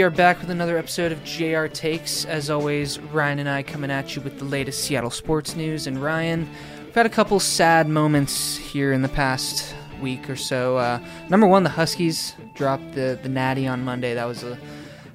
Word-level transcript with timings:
we 0.00 0.04
are 0.04 0.08
back 0.08 0.40
with 0.40 0.48
another 0.48 0.78
episode 0.78 1.12
of 1.12 1.22
JR 1.24 1.66
Takes. 1.66 2.24
As 2.24 2.48
always, 2.48 2.98
Ryan 2.98 3.40
and 3.40 3.48
I 3.50 3.62
coming 3.62 3.90
at 3.90 4.16
you 4.16 4.22
with 4.22 4.38
the 4.38 4.46
latest 4.46 4.82
Seattle 4.82 5.10
sports 5.10 5.54
news. 5.54 5.86
And 5.86 6.02
Ryan, 6.02 6.48
we've 6.86 6.94
had 6.94 7.04
a 7.04 7.10
couple 7.10 7.38
sad 7.38 7.86
moments 7.86 8.56
here 8.56 8.94
in 8.94 9.02
the 9.02 9.10
past 9.10 9.74
week 10.00 10.30
or 10.30 10.36
so. 10.36 10.78
Uh, 10.78 11.00
number 11.28 11.46
one, 11.46 11.64
the 11.64 11.68
Huskies 11.68 12.34
dropped 12.54 12.94
the 12.94 13.18
the 13.22 13.28
Natty 13.28 13.66
on 13.66 13.84
Monday. 13.84 14.14
That 14.14 14.24
was 14.24 14.42
a 14.42 14.56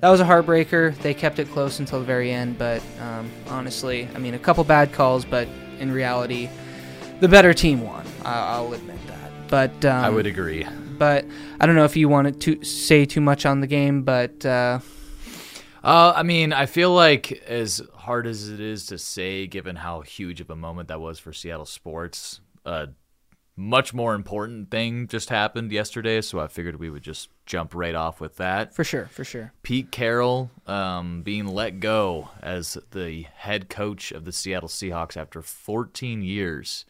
that 0.01 0.09
was 0.09 0.19
a 0.19 0.23
heartbreaker. 0.23 0.95
They 0.99 1.15
kept 1.15 1.39
it 1.39 1.49
close 1.49 1.79
until 1.79 1.97
the 1.99 2.05
very 2.05 2.29
end, 2.29 2.59
but 2.59 2.83
um, 3.01 3.31
honestly, 3.47 4.07
I 4.13 4.19
mean, 4.19 4.35
a 4.35 4.39
couple 4.39 4.63
bad 4.63 4.93
calls, 4.93 5.25
but 5.25 5.47
in 5.79 5.91
reality, 5.91 6.47
the 7.21 7.27
better 7.27 7.55
team 7.55 7.81
won. 7.81 8.05
I- 8.23 8.53
I'll 8.53 8.71
admit 8.71 8.99
that. 9.07 9.31
But 9.47 9.83
um, 9.83 10.05
I 10.05 10.11
would 10.11 10.27
agree. 10.27 10.63
But 10.97 11.25
I 11.59 11.65
don't 11.65 11.75
know 11.75 11.85
if 11.85 11.95
you 11.95 12.09
wanted 12.09 12.41
to 12.41 12.63
say 12.63 13.05
too 13.05 13.21
much 13.21 13.45
on 13.45 13.59
the 13.61 13.67
game, 13.67 14.03
but 14.03 14.45
uh, 14.45 14.79
Uh, 15.83 16.13
I 16.15 16.23
mean, 16.23 16.51
I 16.51 16.65
feel 16.65 16.91
like 16.93 17.43
as 17.47 17.79
hard 17.93 18.25
as 18.25 18.49
it 18.49 18.59
is 18.59 18.87
to 18.87 18.97
say, 18.97 19.45
given 19.45 19.75
how 19.75 20.01
huge 20.01 20.41
of 20.41 20.49
a 20.49 20.55
moment 20.55 20.87
that 20.87 20.99
was 20.99 21.19
for 21.19 21.31
Seattle 21.31 21.65
sports, 21.67 22.39
a 22.65 22.87
much 23.55 23.93
more 23.93 24.15
important 24.15 24.69
thing 24.71 25.07
just 25.07 25.29
happened 25.29 25.71
yesterday. 25.71 26.21
So 26.21 26.39
I 26.39 26.47
figured 26.47 26.77
we 26.77 26.89
would 26.89 27.03
just 27.03 27.29
jump 27.45 27.75
right 27.75 27.93
off 27.95 28.19
with 28.19 28.37
that. 28.37 28.73
for 28.73 28.83
sure, 28.83 29.05
for 29.11 29.23
sure. 29.23 29.53
Pete 29.61 29.91
Carroll 29.91 30.49
um, 30.65 31.21
being 31.21 31.45
let 31.45 31.79
go 31.79 32.29
as 32.41 32.77
the 32.89 33.27
head 33.35 33.69
coach 33.69 34.11
of 34.11 34.25
the 34.25 34.31
Seattle 34.31 34.69
Seahawks 34.69 35.15
after 35.15 35.41
14 35.41 36.23
years. 36.23 36.85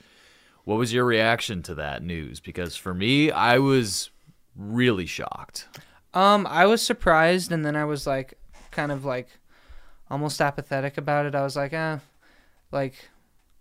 What 0.65 0.77
was 0.77 0.91
your 0.91 1.05
reaction 1.05 1.61
to 1.63 1.75
that 1.75 2.03
news? 2.03 2.39
Because 2.39 2.75
for 2.75 2.93
me, 2.93 3.31
I 3.31 3.59
was 3.59 4.09
really 4.55 5.05
shocked. 5.05 5.67
Um, 6.13 6.47
I 6.49 6.65
was 6.65 6.81
surprised, 6.81 7.51
and 7.51 7.63
then 7.63 7.75
I 7.75 7.85
was 7.85 8.05
like, 8.05 8.37
kind 8.71 8.91
of 8.91 9.05
like, 9.05 9.29
almost 10.09 10.41
apathetic 10.41 10.97
about 10.97 11.25
it. 11.25 11.35
I 11.35 11.43
was 11.43 11.55
like, 11.55 11.73
eh, 11.73 11.99
like, 12.71 13.09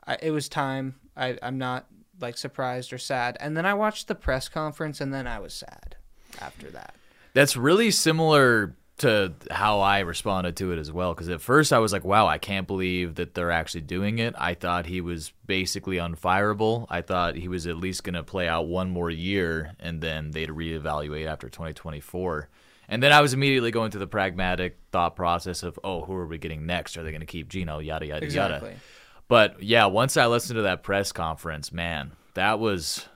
I, 0.07 0.19
it 0.23 0.31
was 0.31 0.49
time. 0.49 0.97
I 1.17 1.39
I'm 1.43 1.59
not 1.59 1.87
like 2.21 2.39
surprised 2.39 2.93
or 2.93 2.99
sad. 2.99 3.37
And 3.41 3.57
then 3.57 3.67
I 3.67 3.75
watched 3.75 4.09
the 4.09 4.15
press 4.15 4.49
conference, 4.49 5.01
and 5.01 5.13
then 5.13 5.27
I 5.27 5.39
was 5.39 5.53
sad 5.53 5.97
after 6.41 6.71
that. 6.71 6.95
That's 7.35 7.57
really 7.57 7.91
similar 7.91 8.77
to 8.99 9.33
how 9.51 9.81
I 9.81 10.01
responded 10.01 10.57
to 10.57 10.73
it 10.73 10.79
as 10.79 10.93
well. 10.93 11.15
Because 11.15 11.29
at 11.29 11.41
first 11.41 11.73
I 11.73 11.79
was 11.81 11.93
like, 11.93 12.05
wow, 12.05 12.27
I 12.27 12.39
can't 12.39 12.67
believe 12.67 13.17
that 13.17 13.35
they're 13.35 13.51
actually 13.51 13.81
doing 13.81 14.19
it. 14.21 14.35
I 14.39 14.55
thought 14.55 14.87
he 14.87 15.01
was 15.01 15.33
basically 15.47 15.97
unfireable. 15.97 16.87
I 16.89 17.03
thought 17.03 17.35
he 17.35 17.49
was 17.49 17.67
at 17.67 17.77
least 17.77 18.05
going 18.05 18.15
to 18.15 18.23
play 18.23 18.47
out 18.47 18.69
one 18.69 18.91
more 18.91 19.11
year 19.11 19.73
and 19.81 20.01
then 20.01 20.31
they'd 20.31 20.49
reevaluate 20.49 21.27
after 21.27 21.49
2024. 21.49 22.49
And 22.89 23.03
then 23.03 23.13
I 23.13 23.21
was 23.21 23.33
immediately 23.33 23.71
going 23.71 23.91
through 23.91 24.01
the 24.01 24.07
pragmatic 24.07 24.79
thought 24.93 25.17
process 25.17 25.63
of, 25.63 25.79
oh, 25.83 26.03
who 26.03 26.13
are 26.15 26.27
we 26.27 26.39
getting 26.39 26.67
next? 26.67 26.97
Are 26.97 27.03
they 27.03 27.11
going 27.11 27.21
to 27.21 27.27
keep 27.27 27.49
Gino? 27.49 27.79
Yada, 27.81 28.07
yada, 28.07 28.25
Exactly. 28.25 28.69
yada. 28.71 28.81
But 29.27 29.63
yeah, 29.63 29.87
once 29.87 30.17
I 30.17 30.27
listened 30.27 30.57
to 30.59 30.63
that 30.63 30.83
press 30.83 31.11
conference, 31.11 31.73
man, 31.73 32.13
that 32.35 32.59
was 32.61 33.07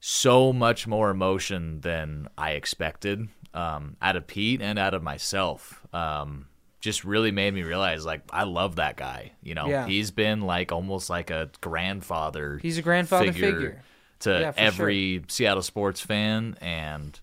so 0.00 0.52
much 0.52 0.86
more 0.86 1.10
emotion 1.10 1.82
than 1.82 2.26
I 2.38 2.52
expected 2.52 3.28
um, 3.54 3.96
out 4.00 4.16
of 4.16 4.26
Pete 4.26 4.60
and 4.62 4.78
out 4.78 4.94
of 4.94 5.02
myself. 5.02 5.80
Um, 5.92 6.46
just 6.80 7.04
really 7.04 7.30
made 7.30 7.52
me 7.52 7.62
realize, 7.62 8.06
like, 8.06 8.22
I 8.30 8.44
love 8.44 8.76
that 8.76 8.96
guy. 8.96 9.32
You 9.42 9.54
know, 9.54 9.68
Yeah. 9.68 9.86
he's 9.86 10.10
been 10.10 10.40
like 10.40 10.72
almost 10.72 11.10
like 11.10 11.30
a 11.30 11.50
grandfather. 11.60 12.58
He's 12.62 12.78
a 12.78 12.82
grandfather 12.82 13.32
figure. 13.32 13.82
to 14.20 14.30
Yeah, 14.40 14.52
every 14.56 15.22
Seattle 15.28 15.62
sports 15.62 16.00
fan, 16.00 16.56
and 16.60 17.18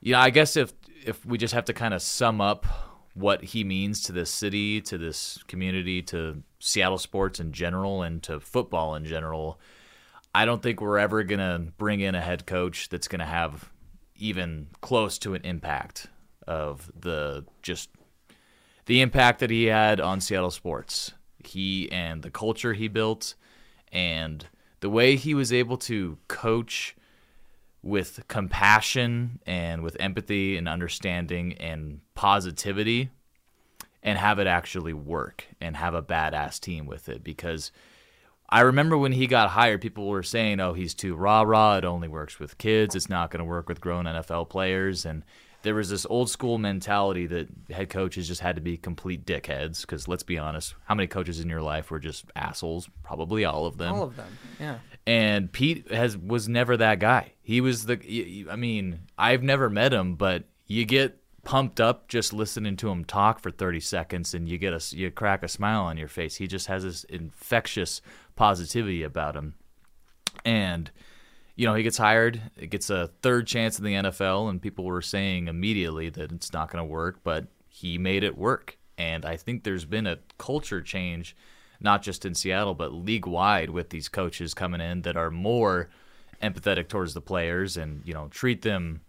you 0.00 0.12
know, 0.12 0.18
I 0.20 0.30
guess 0.30 0.56
if 0.56 0.72
if 1.04 1.24
we 1.24 1.38
just 1.38 1.54
have 1.54 1.64
to 1.66 1.72
kind 1.72 1.94
of 1.94 2.02
sum 2.02 2.40
up 2.40 2.66
what 3.14 3.42
he 3.42 3.64
means 3.64 4.02
to 4.04 4.12
this 4.12 4.30
city, 4.30 4.80
to 4.82 4.96
this 4.98 5.42
community, 5.48 6.00
to 6.02 6.42
Seattle 6.60 6.98
sports 6.98 7.40
in 7.40 7.52
general, 7.52 8.02
and 8.02 8.22
to 8.24 8.38
football 8.38 8.94
in 8.94 9.04
general, 9.04 9.58
I 10.34 10.44
don't 10.44 10.62
think 10.62 10.80
we're 10.80 10.98
ever 10.98 11.24
gonna 11.24 11.58
bring 11.76 12.00
in 12.00 12.14
a 12.14 12.20
head 12.20 12.46
coach 12.46 12.88
that's 12.88 13.08
gonna 13.08 13.26
have 13.26 13.68
even 14.20 14.68
close 14.80 15.18
to 15.18 15.34
an 15.34 15.42
impact 15.44 16.08
of 16.46 16.90
the 16.98 17.44
just 17.62 17.90
the 18.86 19.00
impact 19.00 19.40
that 19.40 19.50
he 19.50 19.66
had 19.66 20.00
on 20.00 20.20
Seattle 20.20 20.50
sports. 20.50 21.12
He 21.44 21.90
and 21.90 22.22
the 22.22 22.30
culture 22.30 22.74
he 22.74 22.88
built 22.88 23.34
and 23.92 24.46
the 24.80 24.90
way 24.90 25.16
he 25.16 25.34
was 25.34 25.52
able 25.52 25.76
to 25.78 26.18
coach 26.28 26.96
with 27.82 28.24
compassion 28.28 29.40
and 29.46 29.82
with 29.82 29.96
empathy 30.00 30.56
and 30.56 30.68
understanding 30.68 31.54
and 31.54 32.00
positivity 32.14 33.10
and 34.02 34.18
have 34.18 34.38
it 34.38 34.46
actually 34.46 34.92
work 34.92 35.46
and 35.60 35.76
have 35.76 35.94
a 35.94 36.02
badass 36.02 36.60
team 36.60 36.86
with 36.86 37.08
it 37.08 37.22
because 37.22 37.70
I 38.52 38.60
remember 38.60 38.98
when 38.98 39.12
he 39.12 39.26
got 39.26 39.50
hired, 39.50 39.80
people 39.80 40.08
were 40.08 40.22
saying, 40.22 40.60
"Oh, 40.60 40.72
he's 40.72 40.94
too 40.94 41.14
rah 41.14 41.42
rah. 41.42 41.76
It 41.76 41.84
only 41.84 42.08
works 42.08 42.38
with 42.40 42.58
kids. 42.58 42.94
It's 42.94 43.08
not 43.08 43.30
going 43.30 43.38
to 43.38 43.44
work 43.44 43.68
with 43.68 43.80
grown 43.80 44.06
NFL 44.06 44.48
players." 44.50 45.06
And 45.06 45.22
there 45.62 45.74
was 45.74 45.90
this 45.90 46.06
old 46.08 46.30
school 46.30 46.58
mentality 46.58 47.26
that 47.26 47.48
head 47.70 47.90
coaches 47.90 48.26
just 48.26 48.40
had 48.40 48.56
to 48.56 48.62
be 48.62 48.76
complete 48.76 49.24
dickheads. 49.24 49.82
Because 49.82 50.08
let's 50.08 50.22
be 50.22 50.38
honest, 50.38 50.74
how 50.84 50.94
many 50.94 51.06
coaches 51.06 51.38
in 51.40 51.48
your 51.48 51.62
life 51.62 51.90
were 51.90 52.00
just 52.00 52.24
assholes? 52.34 52.88
Probably 53.02 53.44
all 53.44 53.66
of 53.66 53.76
them. 53.78 53.94
All 53.94 54.02
of 54.02 54.16
them. 54.16 54.38
Yeah. 54.58 54.78
And 55.06 55.52
Pete 55.52 55.90
has 55.92 56.16
was 56.16 56.48
never 56.48 56.76
that 56.76 56.98
guy. 56.98 57.32
He 57.42 57.60
was 57.60 57.86
the. 57.86 58.46
I 58.50 58.56
mean, 58.56 59.00
I've 59.16 59.42
never 59.42 59.70
met 59.70 59.92
him, 59.92 60.16
but 60.16 60.44
you 60.66 60.84
get 60.84 61.20
pumped 61.42 61.80
up 61.80 62.08
just 62.08 62.32
listening 62.32 62.76
to 62.76 62.90
him 62.90 63.04
talk 63.04 63.40
for 63.40 63.50
30 63.50 63.80
seconds, 63.80 64.34
and 64.34 64.48
you 64.48 64.58
get 64.58 64.72
a 64.72 64.96
you 64.96 65.10
crack 65.10 65.42
a 65.42 65.48
smile 65.48 65.82
on 65.82 65.96
your 65.96 66.08
face. 66.08 66.36
He 66.36 66.46
just 66.46 66.66
has 66.66 66.82
this 66.82 67.04
infectious 67.04 68.00
positivity 68.36 69.02
about 69.02 69.36
him, 69.36 69.54
and 70.44 70.90
you 71.56 71.66
know 71.66 71.74
he 71.74 71.82
gets 71.82 71.98
hired, 71.98 72.40
it 72.56 72.70
gets 72.70 72.90
a 72.90 73.10
third 73.22 73.46
chance 73.46 73.78
in 73.78 73.84
the 73.84 73.94
NFL, 73.94 74.48
and 74.48 74.62
people 74.62 74.84
were 74.84 75.02
saying 75.02 75.48
immediately 75.48 76.10
that 76.10 76.32
it's 76.32 76.52
not 76.52 76.70
going 76.70 76.82
to 76.82 76.90
work, 76.90 77.20
but 77.22 77.46
he 77.68 77.98
made 77.98 78.24
it 78.24 78.36
work. 78.36 78.76
And 78.98 79.24
I 79.24 79.36
think 79.36 79.64
there's 79.64 79.86
been 79.86 80.06
a 80.06 80.18
culture 80.36 80.82
change 80.82 81.34
not 81.80 82.02
just 82.02 82.26
in 82.26 82.34
Seattle, 82.34 82.74
but 82.74 82.92
league 82.92 83.26
wide 83.26 83.70
with 83.70 83.90
these 83.90 84.08
coaches 84.08 84.52
coming 84.54 84.80
in 84.80 85.02
that 85.02 85.16
are 85.16 85.30
more 85.30 85.88
empathetic 86.42 86.88
towards 86.88 87.14
the 87.14 87.20
players 87.20 87.76
and, 87.76 88.02
you 88.04 88.12
know, 88.12 88.28
treat 88.28 88.62
them 88.62 89.00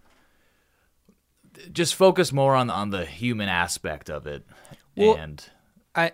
just 1.72 1.96
focus 1.96 2.32
more 2.32 2.56
on 2.56 2.70
on 2.70 2.90
the 2.90 3.06
human 3.06 3.50
aspect 3.50 4.10
of 4.10 4.28
it. 4.28 4.46
Well- 4.96 5.16
and 5.16 5.44
I 5.96 6.14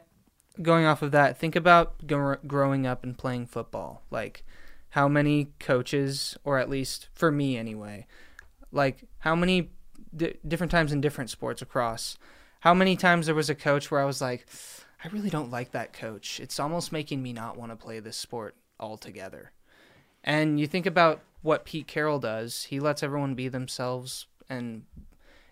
going 0.62 0.86
off 0.86 1.02
of 1.02 1.12
that, 1.12 1.38
think 1.38 1.56
about 1.56 2.08
gr- 2.08 2.36
growing 2.46 2.88
up 2.88 3.04
and 3.04 3.18
playing 3.18 3.46
football. 3.48 4.04
Like 4.10 4.44
how 4.92 5.08
many 5.08 5.50
coaches, 5.60 6.38
or 6.44 6.58
at 6.58 6.70
least 6.70 7.10
for 7.14 7.32
me 7.32 7.58
anyway, 7.58 8.08
like 8.72 9.04
how 9.20 9.36
many 9.36 9.70
di- 10.16 10.36
different 10.48 10.72
times 10.72 10.92
in 10.92 11.02
different 11.02 11.30
sports 11.30 11.62
across. 11.62 12.18
How 12.62 12.74
many 12.74 12.96
times 12.96 13.28
there 13.28 13.36
was 13.36 13.50
a 13.50 13.56
coach 13.56 13.92
where 13.92 14.02
I 14.02 14.06
was 14.06 14.20
like, 14.20 14.48
I 15.04 15.08
really 15.10 15.30
don't 15.30 15.52
like 15.52 15.72
that 15.72 15.94
coach. 15.94 16.40
It's 16.40 16.60
almost 16.60 16.92
making 16.92 17.22
me 17.22 17.34
not 17.34 17.58
want 17.58 17.72
to 17.72 17.76
play 17.76 18.00
this 18.00 18.18
sport 18.18 18.56
altogether. 18.80 19.52
And 20.24 20.60
you 20.60 20.66
think 20.68 20.86
about 20.86 21.22
what 21.42 21.66
Pete 21.66 21.88
Carroll 21.88 22.20
does. 22.20 22.64
He 22.66 22.80
lets 22.80 23.04
everyone 23.04 23.36
be 23.36 23.48
themselves 23.48 24.26
and 24.50 24.84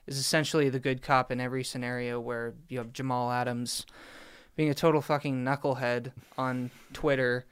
is 0.07 0.17
essentially 0.17 0.69
the 0.69 0.79
good 0.79 1.01
cop 1.01 1.31
in 1.31 1.39
every 1.39 1.63
scenario 1.63 2.19
where 2.19 2.53
you 2.69 2.77
have 2.77 2.93
Jamal 2.93 3.31
Adams 3.31 3.85
being 4.55 4.69
a 4.69 4.73
total 4.73 5.01
fucking 5.01 5.43
knucklehead 5.43 6.11
on 6.37 6.71
Twitter 6.93 7.45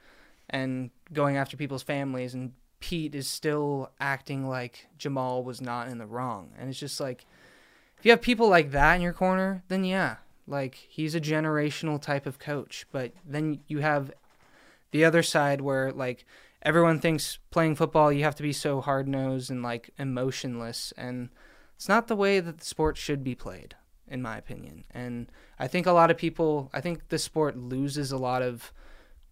and 0.50 0.90
going 1.12 1.36
after 1.36 1.56
people's 1.56 1.82
families 1.82 2.34
and 2.34 2.52
Pete 2.80 3.14
is 3.14 3.26
still 3.26 3.90
acting 3.98 4.46
like 4.46 4.86
Jamal 4.98 5.42
was 5.42 5.60
not 5.60 5.88
in 5.88 5.98
the 5.98 6.06
wrong. 6.06 6.50
And 6.58 6.68
it's 6.68 6.78
just 6.78 7.00
like 7.00 7.24
if 7.98 8.04
you 8.04 8.10
have 8.10 8.20
people 8.20 8.48
like 8.48 8.72
that 8.72 8.94
in 8.94 9.02
your 9.02 9.12
corner, 9.14 9.62
then 9.68 9.84
yeah, 9.84 10.16
like 10.46 10.74
he's 10.74 11.14
a 11.14 11.20
generational 11.20 12.00
type 12.00 12.26
of 12.26 12.38
coach. 12.38 12.86
But 12.92 13.12
then 13.24 13.60
you 13.68 13.78
have 13.78 14.12
the 14.90 15.04
other 15.04 15.22
side 15.22 15.60
where 15.60 15.92
like 15.92 16.26
everyone 16.62 17.00
thinks 17.00 17.38
playing 17.50 17.74
football 17.74 18.12
you 18.12 18.24
have 18.24 18.36
to 18.36 18.42
be 18.42 18.52
so 18.52 18.80
hard 18.80 19.08
nosed 19.08 19.50
and 19.50 19.62
like 19.62 19.90
emotionless 19.98 20.92
and 20.96 21.28
it's 21.76 21.88
not 21.88 22.06
the 22.08 22.16
way 22.16 22.40
that 22.40 22.58
the 22.58 22.64
sport 22.64 22.96
should 22.96 23.22
be 23.24 23.34
played 23.34 23.74
in 24.08 24.20
my 24.22 24.36
opinion 24.36 24.84
and 24.90 25.30
i 25.58 25.66
think 25.66 25.86
a 25.86 25.92
lot 25.92 26.10
of 26.10 26.16
people 26.16 26.70
i 26.74 26.80
think 26.80 27.08
the 27.08 27.18
sport 27.18 27.56
loses 27.56 28.12
a 28.12 28.16
lot 28.18 28.42
of 28.42 28.72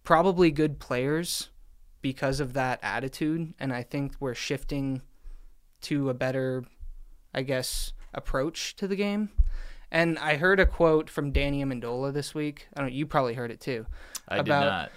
probably 0.03 0.51
good 0.51 0.79
players 0.79 1.49
because 2.01 2.39
of 2.39 2.53
that 2.53 2.79
attitude 2.81 3.53
and 3.59 3.71
i 3.71 3.81
think 3.83 4.13
we're 4.19 4.33
shifting 4.33 5.01
to 5.81 6.09
a 6.09 6.13
better 6.13 6.63
i 7.33 7.41
guess 7.41 7.93
approach 8.13 8.75
to 8.75 8.87
the 8.87 8.95
game 8.95 9.29
and 9.91 10.17
i 10.19 10.35
heard 10.35 10.59
a 10.59 10.65
quote 10.65 11.09
from 11.09 11.31
danny 11.31 11.63
amendola 11.63 12.11
this 12.11 12.33
week 12.33 12.67
i 12.75 12.81
don't 12.81 12.93
you 12.93 13.05
probably 13.05 13.33
heard 13.35 13.51
it 13.51 13.59
too 13.59 13.85
I 14.27 14.37
about- 14.37 14.61
did 14.61 14.69
not. 14.69 14.91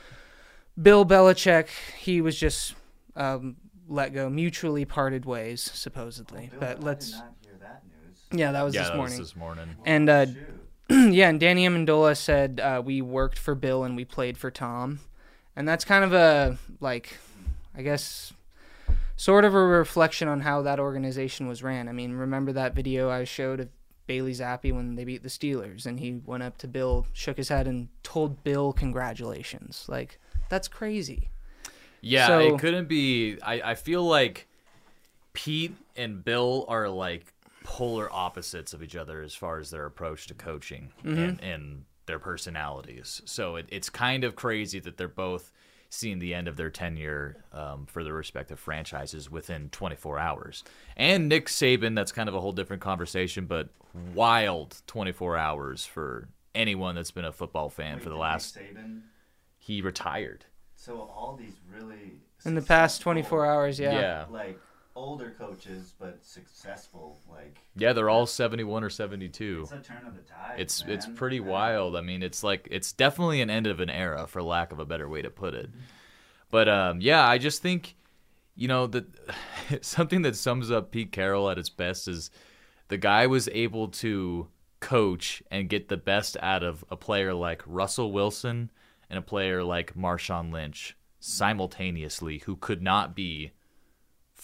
Bill 0.80 1.06
Belichick, 1.06 1.68
he 1.98 2.20
was 2.20 2.38
just 2.38 2.74
um, 3.16 3.56
let 3.88 4.12
go, 4.12 4.28
mutually 4.28 4.84
parted 4.84 5.24
ways, 5.24 5.62
supposedly. 5.62 6.50
but 6.60 6.82
let's. 6.84 7.12
not 7.12 7.32
hear 7.42 7.56
that 7.62 7.82
news. 7.86 8.15
Yeah, 8.32 8.52
that 8.52 8.62
was 8.62 8.74
yeah, 8.74 8.82
this 8.82 8.90
that 8.90 8.96
morning. 8.96 9.18
was 9.18 9.28
this 9.30 9.36
morning. 9.36 9.76
And 9.84 10.08
uh, 10.08 10.26
yeah, 10.90 11.28
and 11.28 11.38
Danny 11.40 11.66
Amendola 11.66 12.16
said 12.16 12.60
uh, 12.60 12.82
we 12.84 13.00
worked 13.02 13.38
for 13.38 13.54
Bill 13.54 13.84
and 13.84 13.96
we 13.96 14.04
played 14.04 14.36
for 14.38 14.50
Tom, 14.50 15.00
and 15.54 15.66
that's 15.68 15.84
kind 15.84 16.04
of 16.04 16.12
a 16.12 16.58
like, 16.80 17.16
I 17.76 17.82
guess, 17.82 18.32
sort 19.16 19.44
of 19.44 19.54
a 19.54 19.64
reflection 19.64 20.28
on 20.28 20.40
how 20.40 20.62
that 20.62 20.78
organization 20.80 21.46
was 21.46 21.62
ran. 21.62 21.88
I 21.88 21.92
mean, 21.92 22.12
remember 22.12 22.52
that 22.52 22.74
video 22.74 23.10
I 23.10 23.24
showed 23.24 23.60
of 23.60 23.68
Bailey 24.06 24.32
Zappe 24.32 24.72
when 24.72 24.94
they 24.96 25.04
beat 25.04 25.22
the 25.22 25.28
Steelers, 25.28 25.86
and 25.86 25.98
he 26.00 26.20
went 26.24 26.42
up 26.42 26.58
to 26.58 26.68
Bill, 26.68 27.06
shook 27.12 27.36
his 27.36 27.48
head, 27.48 27.66
and 27.66 27.88
told 28.02 28.42
Bill 28.44 28.72
congratulations. 28.72 29.86
Like 29.88 30.18
that's 30.48 30.68
crazy. 30.68 31.30
Yeah, 32.00 32.26
So- 32.26 32.40
it 32.54 32.58
couldn't 32.60 32.88
be. 32.88 33.38
I, 33.42 33.70
I 33.72 33.74
feel 33.74 34.04
like 34.04 34.46
Pete 35.32 35.74
and 35.96 36.24
Bill 36.24 36.64
are 36.68 36.88
like 36.88 37.32
polar 37.66 38.08
opposites 38.12 38.72
of 38.72 38.80
each 38.80 38.94
other 38.94 39.20
as 39.22 39.34
far 39.34 39.58
as 39.58 39.70
their 39.70 39.86
approach 39.86 40.28
to 40.28 40.34
coaching 40.34 40.92
and, 41.02 41.42
and 41.42 41.84
their 42.06 42.20
personalities. 42.20 43.20
So 43.24 43.56
it, 43.56 43.66
it's 43.70 43.90
kind 43.90 44.22
of 44.22 44.36
crazy 44.36 44.78
that 44.78 44.96
they're 44.96 45.08
both 45.08 45.50
seeing 45.90 46.20
the 46.20 46.32
end 46.32 46.46
of 46.46 46.56
their 46.56 46.70
tenure 46.70 47.44
um, 47.52 47.86
for 47.86 48.04
their 48.04 48.12
respective 48.12 48.60
franchises 48.60 49.28
within 49.28 49.68
24 49.70 50.16
hours. 50.16 50.62
And 50.96 51.28
Nick 51.28 51.46
Saban, 51.46 51.96
that's 51.96 52.12
kind 52.12 52.28
of 52.28 52.36
a 52.36 52.40
whole 52.40 52.52
different 52.52 52.82
conversation, 52.82 53.46
but 53.46 53.70
wild 54.14 54.80
24 54.86 55.36
hours 55.36 55.84
for 55.84 56.28
anyone 56.54 56.94
that's 56.94 57.10
been 57.10 57.24
a 57.24 57.32
football 57.32 57.68
fan 57.68 57.94
Wait, 57.94 58.04
for 58.04 58.10
the 58.10 58.16
last. 58.16 58.56
Nick 58.56 58.76
Saban. 58.76 59.00
He 59.58 59.82
retired. 59.82 60.44
So 60.76 61.00
all 61.00 61.36
these 61.36 61.54
really 61.74 62.20
In 62.44 62.54
the 62.54 62.62
past 62.62 63.00
24 63.00 63.44
hours, 63.44 63.80
yeah. 63.80 63.92
yeah. 63.92 64.24
like 64.30 64.60
older 64.96 65.30
coaches 65.38 65.92
but 66.00 66.18
successful, 66.24 67.20
like 67.30 67.58
Yeah, 67.76 67.92
they're 67.92 68.10
all 68.10 68.26
71 68.26 68.82
or 68.82 68.90
72. 68.90 69.60
it's 69.62 69.72
a 69.72 69.78
turn 69.80 70.06
of 70.06 70.14
the 70.16 70.22
tide. 70.22 70.58
It's 70.58 70.84
man. 70.84 70.94
it's 70.94 71.06
pretty 71.06 71.36
Yeah. 71.36 71.42
wild. 71.42 71.94
I 71.96 72.00
mean, 72.00 72.22
it's 72.22 72.42
like 72.42 72.66
it's 72.70 72.92
definitely 72.92 73.40
an 73.42 73.50
end 73.50 73.66
of 73.68 73.78
an 73.80 73.90
era 73.90 74.26
for 74.26 74.42
lack 74.42 74.72
of 74.72 74.80
a 74.80 74.84
better 74.86 75.08
way 75.08 75.22
to 75.22 75.30
put 75.30 75.54
it. 75.54 75.70
But 76.50 76.68
um 76.68 77.00
yeah, 77.00 77.24
I 77.28 77.38
just 77.38 77.62
think 77.62 77.94
you 78.54 78.66
know 78.68 78.86
that 78.88 79.04
something 79.82 80.22
that 80.22 80.34
sums 80.34 80.70
up 80.70 80.90
Pete 80.90 81.12
Carroll 81.12 81.50
at 81.50 81.58
its 81.58 81.68
best 81.68 82.08
is 82.08 82.30
the 82.88 82.96
guy 82.98 83.26
was 83.26 83.48
able 83.52 83.88
to 83.88 84.48
coach 84.80 85.42
and 85.50 85.68
get 85.68 85.88
the 85.88 85.96
best 85.96 86.36
out 86.40 86.62
of 86.62 86.84
a 86.90 86.96
player 86.96 87.34
like 87.34 87.62
Russell 87.66 88.12
Wilson 88.12 88.70
and 89.10 89.18
a 89.18 89.22
player 89.22 89.62
like 89.62 89.94
Marshawn 89.94 90.52
Lynch 90.52 90.96
simultaneously 91.50 92.38
who 92.46 92.56
could 92.56 92.82
not 92.82 93.14
be 93.14 93.52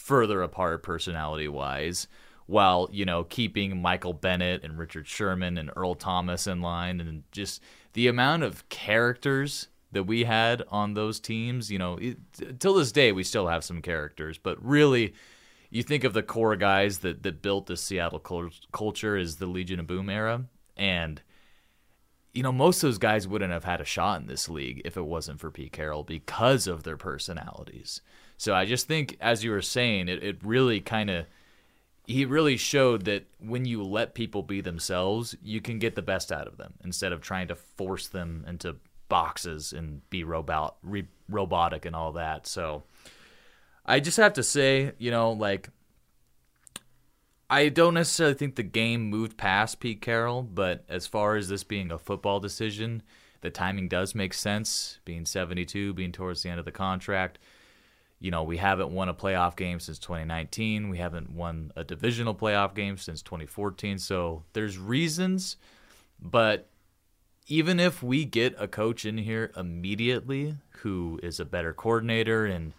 further 0.03 0.43
apart 0.43 0.83
personality 0.83 1.47
wise 1.47 2.09
while 2.47 2.89
you 2.91 3.05
know 3.05 3.23
keeping 3.23 3.81
Michael 3.81 4.13
Bennett 4.13 4.65
and 4.65 4.77
Richard 4.77 5.07
Sherman 5.07 5.57
and 5.57 5.71
Earl 5.77 5.95
Thomas 5.95 6.49
in 6.49 6.61
line 6.61 7.01
and 7.01 7.23
just 7.31 7.63
the 7.93 8.09
amount 8.09 8.43
of 8.43 8.69
characters 8.69 9.69
that 9.93 10.05
we 10.05 10.25
had 10.25 10.63
on 10.69 10.95
those 10.95 11.21
teams 11.21 11.71
you 11.71 11.79
know 11.79 11.99
it, 11.99 12.19
till 12.59 12.75
this 12.75 12.91
day 12.91 13.13
we 13.13 13.23
still 13.23 13.47
have 13.47 13.63
some 13.63 13.81
characters 13.81 14.39
but 14.39 14.63
really 14.65 15.15
you 15.71 15.85
think 15.85 16.03
of 16.03 16.15
the 16.15 16.23
core 16.23 16.57
guys 16.57 16.99
that 16.99 17.23
that 17.23 17.41
built 17.41 17.67
the 17.67 17.77
Seattle 17.77 18.19
cul- 18.19 18.51
culture 18.73 19.17
is 19.17 19.37
the 19.37 19.47
Legion 19.47 19.79
of 19.79 19.87
Boom 19.87 20.11
era 20.11 20.45
and 20.77 21.23
you 22.33 22.43
know, 22.43 22.53
most 22.53 22.83
of 22.83 22.89
those 22.89 22.99
guys 22.99 23.29
wouldn't 23.29 23.53
have 23.53 23.65
had 23.65 23.81
a 23.81 23.85
shot 23.85 24.21
in 24.21 24.27
this 24.27 24.49
league 24.49 24.81
if 24.85 24.97
it 24.97 25.05
wasn't 25.05 25.39
for 25.39 25.51
Pete 25.51 25.73
Carroll 25.73 26.03
because 26.03 26.67
of 26.67 26.83
their 26.83 26.97
personalities. 26.97 28.01
So 28.43 28.57
I 28.57 28.65
just 28.65 28.89
think, 28.89 29.17
as 29.21 29.45
you 29.45 29.53
were 29.53 29.63
saying, 29.63 30.09
it, 30.09 30.21
it 30.21 30.39
really 30.43 30.81
kind 30.81 31.11
of, 31.11 31.27
he 32.05 32.25
really 32.25 32.57
showed 32.57 33.05
that 33.05 33.25
when 33.39 33.65
you 33.67 33.85
let 33.85 34.17
people 34.17 34.43
be 34.43 34.61
themselves, 34.61 35.37
you 35.45 35.61
can 35.61 35.79
get 35.79 35.95
the 35.95 36.03
best 36.03 36.33
out 36.33 36.49
of 36.49 36.57
them 36.57 36.75
instead 36.83 37.13
of 37.13 37.21
trying 37.21 37.47
to 37.47 37.55
force 37.55 38.09
them 38.09 38.45
into 38.49 38.75
boxes 39.09 39.73
and 39.73 40.01
be 40.11 40.25
robot, 40.25 40.75
re, 40.83 41.07
robotic 41.29 41.85
and 41.85 41.95
all 41.95 42.11
that. 42.15 42.49
So 42.49 42.83
I 43.87 44.01
just 44.01 44.17
have 44.17 44.33
to 44.33 44.43
say, 44.43 44.91
you 44.99 45.13
know, 45.13 45.31
like, 45.31 45.69
I 47.49 47.69
don't 47.69 47.95
necessarily 47.95 48.35
think 48.35 48.57
the 48.57 48.65
game 48.65 49.09
moved 49.09 49.37
past 49.37 49.79
Pete 49.79 50.03
Carroll, 50.03 50.43
but 50.43 50.85
as 50.89 51.07
far 51.07 51.37
as 51.37 51.49
this 51.49 51.63
being 51.63 51.93
a 51.93 51.97
football 51.99 52.41
decision, 52.41 53.05
the 53.41 53.51
timing 53.51 53.87
does 53.87 54.17
make 54.17 54.35
sense. 54.35 54.99
Being 55.05 55.27
72, 55.27 55.95
being 55.95 56.11
towards 56.11 56.43
the 56.43 56.49
end 56.49 56.59
of 56.59 56.65
the 56.65 56.73
contract, 56.73 57.39
you 58.23 58.31
know, 58.31 58.45
we 58.45 58.57
haven't 58.57 58.91
won 58.91 59.09
a 59.09 59.15
playoff 59.15 59.57
game 59.57 59.81
since 59.81 59.99
2019. 59.99 60.89
We 60.89 60.99
haven't 60.99 61.33
won 61.33 61.73
a 61.75 61.83
divisional 61.83 62.37
playoff 62.37 62.73
game 62.73 62.97
since 62.97 63.21
2014. 63.21 63.99
So 63.99 64.45
there's 64.53 64.79
reasons, 64.79 65.57
but 66.21 66.69
even 67.49 67.81
if 67.81 68.01
we 68.01 68.25
get 68.25 68.55
a 68.59 68.69
coach 68.69 69.05
in 69.05 69.19
here 69.19 69.51
immediately 69.57 70.55
who 70.83 71.19
is 71.21 71.41
a 71.41 71.45
better 71.45 71.73
coordinator 71.73 72.47
and 72.47 72.73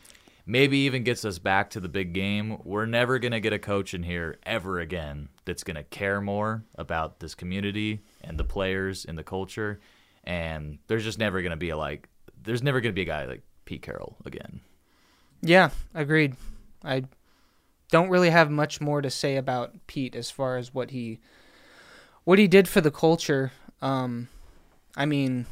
maybe 0.46 0.78
even 0.78 1.04
gets 1.04 1.26
us 1.26 1.40
back 1.40 1.70
to 1.72 1.82
the 1.82 1.90
big 1.90 2.14
game, 2.14 2.58
we're 2.64 2.86
never 2.86 3.20
going 3.20 3.34
to 3.34 3.42
get 3.42 3.52
a 3.52 3.60
coach 3.60 3.94
in 3.94 4.04
here 4.04 4.40
ever 4.46 4.80
again 4.80 5.28
that's 5.44 5.66
going 5.66 5.76
to 5.76 5.84
care 5.84 6.22
more 6.22 6.64
about 6.76 7.20
this 7.20 7.36
community 7.36 8.00
and 8.22 8.38
the 8.38 8.46
players 8.46 9.04
and 9.04 9.18
the 9.18 9.24
culture. 9.26 9.82
And 10.24 10.80
there's 10.88 11.04
just 11.04 11.20
never 11.20 11.42
going 11.42 11.52
to 11.52 11.58
be 11.58 11.72
a 11.72 11.78
like, 11.78 12.08
there's 12.42 12.64
never 12.64 12.80
going 12.80 12.94
to 12.94 12.96
be 12.96 13.02
a 13.02 13.06
guy 13.06 13.26
like 13.26 13.44
Pete 13.66 13.82
Carroll 13.82 14.16
again. 14.24 14.62
Yeah, 15.44 15.72
agreed. 15.94 16.36
I 16.84 17.04
don't 17.92 18.10
really 18.10 18.30
have 18.30 18.50
much 18.50 18.80
more 18.80 19.02
to 19.02 19.10
say 19.10 19.36
about 19.36 19.74
Pete 19.88 20.16
as 20.16 20.32
far 20.32 20.58
as 20.58 20.74
what 20.74 20.92
he 20.92 21.20
what 22.24 22.40
he 22.40 22.48
did 22.48 22.70
for 22.70 22.80
the 22.80 22.90
culture. 22.90 23.52
Um, 23.82 24.30
I 24.96 25.06
mean, 25.06 25.46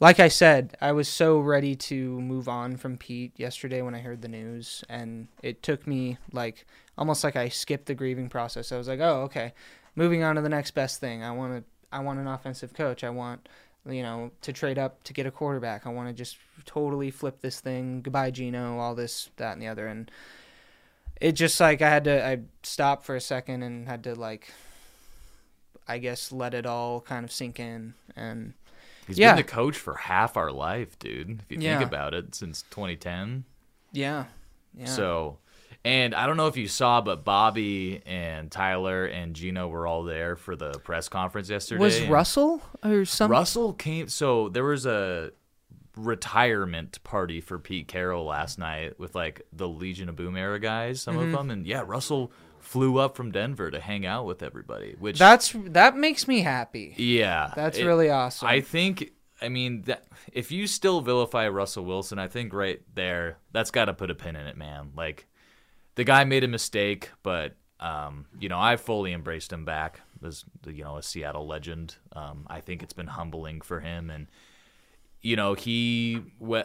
like 0.00 0.18
I 0.18 0.26
said, 0.26 0.76
I 0.80 0.90
was 0.90 1.08
so 1.08 1.38
ready 1.38 1.76
to 1.76 2.20
move 2.20 2.48
on 2.48 2.76
from 2.76 2.96
Pete 2.96 3.32
yesterday 3.36 3.80
when 3.80 3.94
I 3.94 4.00
heard 4.00 4.22
the 4.22 4.28
news, 4.28 4.82
and 4.88 5.28
it 5.40 5.62
took 5.62 5.86
me 5.86 6.18
like 6.32 6.66
almost 6.98 7.22
like 7.22 7.36
I 7.36 7.48
skipped 7.48 7.86
the 7.86 7.94
grieving 7.94 8.28
process. 8.28 8.72
I 8.72 8.76
was 8.76 8.88
like, 8.88 9.00
oh, 9.00 9.22
okay, 9.22 9.52
moving 9.94 10.24
on 10.24 10.34
to 10.34 10.42
the 10.42 10.48
next 10.48 10.72
best 10.72 10.98
thing. 10.98 11.22
I 11.22 11.30
want 11.30 11.58
to. 11.58 11.64
I 11.92 12.00
want 12.00 12.20
an 12.20 12.28
offensive 12.28 12.72
coach. 12.72 13.02
I 13.02 13.10
want 13.10 13.48
you 13.88 14.02
know, 14.02 14.30
to 14.42 14.52
trade 14.52 14.78
up 14.78 15.02
to 15.04 15.12
get 15.12 15.26
a 15.26 15.30
quarterback. 15.30 15.86
I 15.86 15.90
want 15.90 16.08
to 16.08 16.14
just 16.14 16.36
totally 16.66 17.10
flip 17.10 17.40
this 17.40 17.60
thing. 17.60 18.02
Goodbye, 18.02 18.30
Gino. 18.30 18.78
All 18.78 18.94
this, 18.94 19.30
that, 19.36 19.52
and 19.52 19.62
the 19.62 19.68
other. 19.68 19.86
And 19.86 20.10
it 21.20 21.32
just 21.32 21.58
like 21.60 21.82
I 21.82 21.88
had 21.88 22.04
to, 22.04 22.26
I 22.26 22.40
stopped 22.62 23.04
for 23.04 23.16
a 23.16 23.20
second 23.20 23.62
and 23.62 23.88
had 23.88 24.04
to 24.04 24.14
like, 24.14 24.52
I 25.88 25.98
guess, 25.98 26.30
let 26.30 26.54
it 26.54 26.66
all 26.66 27.00
kind 27.00 27.24
of 27.24 27.32
sink 27.32 27.58
in. 27.58 27.94
And 28.16 28.54
He's 29.06 29.18
Yeah. 29.18 29.30
been 29.30 29.36
the 29.44 29.50
coach 29.50 29.76
for 29.76 29.94
half 29.96 30.36
our 30.36 30.52
life, 30.52 30.98
dude. 30.98 31.40
If 31.48 31.50
you 31.50 31.58
Yeah. 31.60 31.78
think 31.78 31.88
about 31.88 32.14
it, 32.14 32.34
since 32.34 32.62
2010. 32.70 33.44
yeah, 33.92 34.26
yeah. 34.74 34.84
So, 34.86 35.38
and 35.84 36.14
I 36.14 36.26
don't 36.26 36.36
know 36.36 36.46
if 36.46 36.56
you 36.56 36.68
saw, 36.68 37.00
but 37.00 37.24
Bobby 37.24 38.02
and 38.06 38.50
Tyler 38.50 39.06
and 39.06 39.34
Gino 39.34 39.68
were 39.68 39.86
all 39.86 40.04
there 40.04 40.36
for 40.36 40.56
the 40.56 40.72
press 40.84 41.08
conference 41.08 41.48
yesterday. 41.48 41.80
was 41.80 42.00
Russell 42.02 42.60
or 42.84 43.04
some? 43.04 43.30
Russell 43.30 43.72
came. 43.72 44.08
So 44.08 44.48
there 44.48 44.64
was 44.64 44.86
a 44.86 45.32
retirement 45.96 47.02
party 47.04 47.40
for 47.40 47.58
Pete 47.58 47.88
Carroll 47.88 48.24
last 48.24 48.58
night 48.58 48.98
with 48.98 49.14
like 49.14 49.42
the 49.52 49.68
Legion 49.68 50.08
of 50.08 50.16
Boom 50.16 50.36
era 50.36 50.58
guys, 50.58 51.00
some 51.02 51.16
Mm-hmm. 51.16 51.24
of 51.26 51.32
them, 51.32 51.50
and 51.50 51.66
yeah, 51.66 51.82
Russell 51.86 52.32
flew 52.58 52.98
up 52.98 53.16
from 53.16 53.30
Denver 53.32 53.70
to 53.70 53.80
hang 53.80 54.06
out 54.06 54.26
with 54.26 54.42
everybody. 54.42 54.94
Which 54.98 55.18
That's 55.18 55.54
that 55.56 55.96
makes 55.96 56.26
me 56.28 56.40
happy. 56.40 56.94
yeah, 56.96 57.52
That's 57.56 57.78
it- 57.78 57.84
really 57.86 58.10
awesome. 58.10 58.48
I 58.48 58.60
think. 58.60 59.12
I 59.42 59.48
mean, 59.48 59.82
that 59.82 60.04
if 60.34 60.52
you 60.52 60.66
still 60.66 61.00
vilify 61.00 61.48
Russell 61.48 61.86
Wilson, 61.86 62.18
I 62.18 62.28
think 62.28 62.52
right 62.52 62.82
there, 62.94 63.38
that's 63.52 63.70
got 63.70 63.86
to 63.86 63.94
put 63.94 64.10
a 64.10 64.14
pin 64.14 64.36
in 64.36 64.46
it, 64.46 64.54
man. 64.58 64.90
Like, 64.94 65.26
the 66.00 66.04
guy 66.04 66.24
made 66.24 66.44
a 66.44 66.48
mistake, 66.48 67.10
but 67.22 67.56
um, 67.78 68.24
you 68.38 68.48
know, 68.48 68.58
I 68.58 68.76
fully 68.76 69.12
embraced 69.12 69.52
him 69.52 69.66
back 69.66 70.00
as 70.24 70.46
you 70.66 70.82
know 70.82 70.96
a 70.96 71.02
Seattle 71.02 71.46
legend. 71.46 71.96
Um, 72.16 72.46
I 72.46 72.62
think 72.62 72.82
it's 72.82 72.94
been 72.94 73.06
humbling 73.06 73.60
for 73.60 73.80
him, 73.80 74.08
and 74.08 74.26
you 75.20 75.36
know, 75.36 75.52
he. 75.52 76.22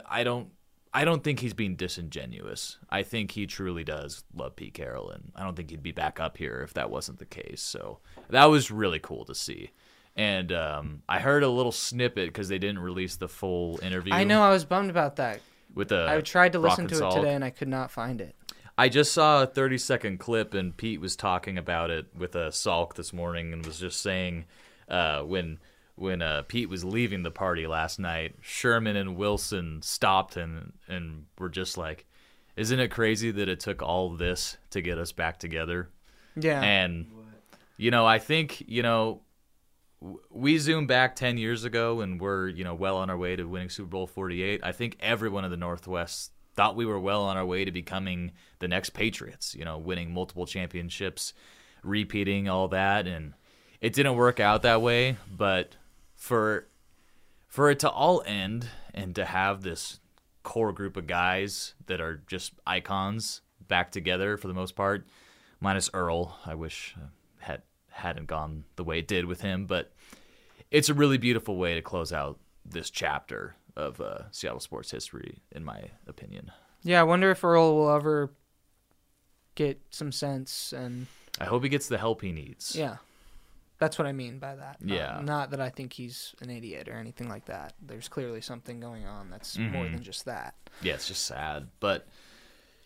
I 0.09 0.23
don't. 0.23 0.51
I 0.93 1.03
don't 1.03 1.21
think 1.21 1.41
he's 1.41 1.53
being 1.53 1.75
disingenuous. 1.75 2.77
I 2.89 3.03
think 3.03 3.31
he 3.31 3.45
truly 3.45 3.83
does 3.83 4.23
love 4.33 4.55
Pete 4.55 4.73
Carroll, 4.73 5.09
and 5.09 5.33
I 5.35 5.43
don't 5.43 5.57
think 5.57 5.69
he'd 5.69 5.83
be 5.83 5.91
back 5.91 6.21
up 6.21 6.37
here 6.37 6.61
if 6.63 6.73
that 6.75 6.89
wasn't 6.89 7.19
the 7.19 7.25
case. 7.25 7.61
So 7.61 7.99
that 8.29 8.45
was 8.45 8.71
really 8.71 8.99
cool 8.99 9.25
to 9.25 9.35
see. 9.35 9.71
And 10.15 10.53
um, 10.53 11.01
I 11.09 11.19
heard 11.19 11.43
a 11.43 11.49
little 11.49 11.73
snippet 11.73 12.29
because 12.29 12.47
they 12.47 12.57
didn't 12.57 12.79
release 12.79 13.17
the 13.17 13.27
full 13.27 13.81
interview. 13.83 14.13
I 14.13 14.23
know 14.23 14.41
I 14.41 14.51
was 14.51 14.63
bummed 14.63 14.89
about 14.89 15.17
that. 15.17 15.41
With 15.73 15.89
the 15.89 16.05
I 16.07 16.21
tried 16.21 16.53
to 16.53 16.59
listen 16.59 16.87
to 16.87 17.05
it 17.05 17.11
today 17.11 17.33
and 17.33 17.43
I 17.43 17.49
could 17.49 17.67
not 17.67 17.91
find 17.91 18.21
it. 18.21 18.33
I 18.77 18.89
just 18.89 19.13
saw 19.13 19.43
a 19.43 19.47
30 19.47 19.77
second 19.77 20.19
clip 20.19 20.53
and 20.53 20.75
Pete 20.75 20.99
was 20.99 21.15
talking 21.15 21.57
about 21.57 21.89
it 21.89 22.07
with 22.15 22.35
a 22.35 22.47
Salk 22.49 22.95
this 22.95 23.13
morning 23.13 23.53
and 23.53 23.65
was 23.65 23.79
just 23.79 24.01
saying 24.01 24.45
uh, 24.89 25.21
when 25.21 25.59
when 25.95 26.21
uh, 26.21 26.43
Pete 26.47 26.69
was 26.69 26.83
leaving 26.83 27.23
the 27.23 27.31
party 27.31 27.67
last 27.67 27.99
night, 27.99 28.35
Sherman 28.41 28.97
and 28.97 29.15
Wilson 29.15 29.81
stopped 29.81 30.35
and 30.35 30.73
and 30.89 31.25
were 31.39 31.47
just 31.47 31.77
like, 31.77 32.05
"Isn't 32.57 32.79
it 32.79 32.89
crazy 32.89 33.31
that 33.31 33.47
it 33.47 33.61
took 33.61 33.81
all 33.81 34.09
this 34.09 34.57
to 34.71 34.81
get 34.81 34.97
us 34.97 35.13
back 35.13 35.39
together?" 35.39 35.89
Yeah. 36.35 36.61
And 36.61 37.07
You 37.77 37.91
know, 37.91 38.05
I 38.05 38.19
think 38.19 38.61
you 38.67 38.83
know 38.83 39.21
we 40.29 40.57
zoom 40.57 40.85
back 40.85 41.15
10 41.15 41.37
years 41.37 41.63
ago 41.63 42.01
and 42.01 42.19
we're 42.19 42.47
you 42.49 42.63
know 42.63 42.75
well 42.75 42.97
on 42.97 43.09
our 43.09 43.17
way 43.17 43.35
to 43.35 43.45
winning 43.45 43.69
super 43.69 43.89
bowl 43.89 44.05
48 44.05 44.59
i 44.61 44.71
think 44.71 44.97
everyone 44.99 45.45
in 45.45 45.49
the 45.49 45.57
northwest 45.57 46.31
thought 46.55 46.75
we 46.75 46.85
were 46.85 46.99
well 46.99 47.23
on 47.23 47.37
our 47.37 47.45
way 47.45 47.65
to 47.65 47.71
becoming 47.71 48.31
the 48.59 48.67
next 48.67 48.91
patriots 48.91 49.55
you 49.55 49.65
know 49.65 49.77
winning 49.77 50.13
multiple 50.13 50.45
championships 50.45 51.33
repeating 51.83 52.49
all 52.49 52.67
that. 52.69 53.05
And 53.07 53.33
it 53.81 53.93
didn't 53.93 54.15
work 54.15 54.39
out 54.39 54.63
that 54.63 54.81
way 54.81 55.17
but 55.31 55.75
for 56.15 56.67
for 57.47 57.69
it 57.69 57.79
to 57.79 57.89
all 57.89 58.23
end 58.25 58.67
and 58.93 59.13
to 59.15 59.25
have 59.25 59.61
this 59.61 59.99
core 60.43 60.73
group 60.73 60.97
of 60.97 61.07
guys 61.07 61.75
that 61.85 62.01
are 62.01 62.21
just 62.27 62.53
icons 62.65 63.41
back 63.67 63.91
together 63.91 64.37
for 64.37 64.47
the 64.47 64.53
most 64.53 64.75
part 64.75 65.05
minus 65.59 65.89
earl 65.93 66.37
i 66.45 66.55
wish 66.55 66.95
uh, 66.97 67.05
had 67.39 67.61
hadn't 67.89 68.27
gone 68.27 68.63
the 68.75 68.83
way 68.83 68.99
it 68.99 69.07
did 69.07 69.25
with 69.25 69.41
him 69.41 69.65
but 69.65 69.91
it's 70.71 70.89
a 70.89 70.93
really 70.93 71.17
beautiful 71.17 71.57
way 71.57 71.75
to 71.75 71.81
close 71.81 72.11
out 72.11 72.39
this 72.65 72.89
chapter 72.89 73.55
of 73.75 73.99
uh, 74.01 74.23
seattle 74.31 74.59
sports 74.59 74.91
history 74.91 75.39
in 75.51 75.63
my 75.63 75.81
opinion 76.07 76.51
Yeah, 76.83 76.99
I 76.99 77.03
wonder 77.03 77.31
if 77.31 77.43
Earl 77.43 77.75
will 77.75 77.89
ever 77.91 78.31
get 79.55 79.79
some 79.89 80.11
sense 80.11 80.73
and 80.73 81.07
i 81.39 81.45
hope 81.45 81.63
he 81.63 81.69
gets 81.69 81.87
the 81.87 81.97
help 81.97 82.21
he 82.21 82.31
needs 82.31 82.75
yeah. 82.75 82.97
That's 83.77 83.97
what 83.99 84.07
I 84.07 84.13
mean 84.13 84.39
by 84.39 84.55
that. 84.55 84.77
Um, 84.81 84.87
Yeah. 84.87 85.19
not 85.21 85.49
that 85.51 85.59
I 85.59 85.69
think 85.69 85.91
he's 85.91 86.33
an 86.41 86.49
idiot 86.49 86.87
or 86.87 86.93
anything 86.93 87.27
like 87.27 87.47
that. 87.47 87.73
There's 87.85 88.07
clearly 88.07 88.39
something 88.39 88.79
going 88.79 89.05
on 89.05 89.29
that's 89.29 89.57
more 89.57 89.83
Mhm. 89.83 89.91
than 89.95 90.01
just 90.03 90.23
that. 90.25 90.55
yeah, 90.81 90.93
it's 90.93 91.09
just 91.09 91.23
sad. 91.25 91.67
But 91.81 92.07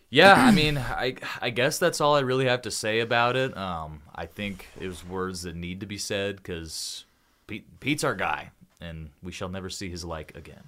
yeah, 0.10 0.34
I 0.34 0.50
mean, 0.50 0.80
I 0.80 1.16
I 1.42 1.52
guess 1.52 1.78
that's 1.78 2.02
all 2.02 2.16
I 2.16 2.22
really 2.22 2.46
have 2.46 2.64
to 2.64 2.72
say 2.72 3.02
about 3.02 3.36
it. 3.36 3.56
Um, 3.56 4.02
I 4.16 4.26
think 4.26 4.66
it 4.80 4.88
was 4.88 5.06
words 5.06 5.44
that 5.44 5.56
need 5.56 5.80
to 5.82 5.86
be 5.86 6.00
said 6.00 6.38
because 6.38 7.06
Pete, 7.46 7.80
Pete's 7.80 8.04
our 8.04 8.16
guy, 8.16 8.50
and 8.82 9.10
we 9.22 9.32
shall 9.32 9.50
never 9.50 9.70
see 9.70 9.90
his 9.90 10.06
like 10.06 10.36
again. 10.36 10.64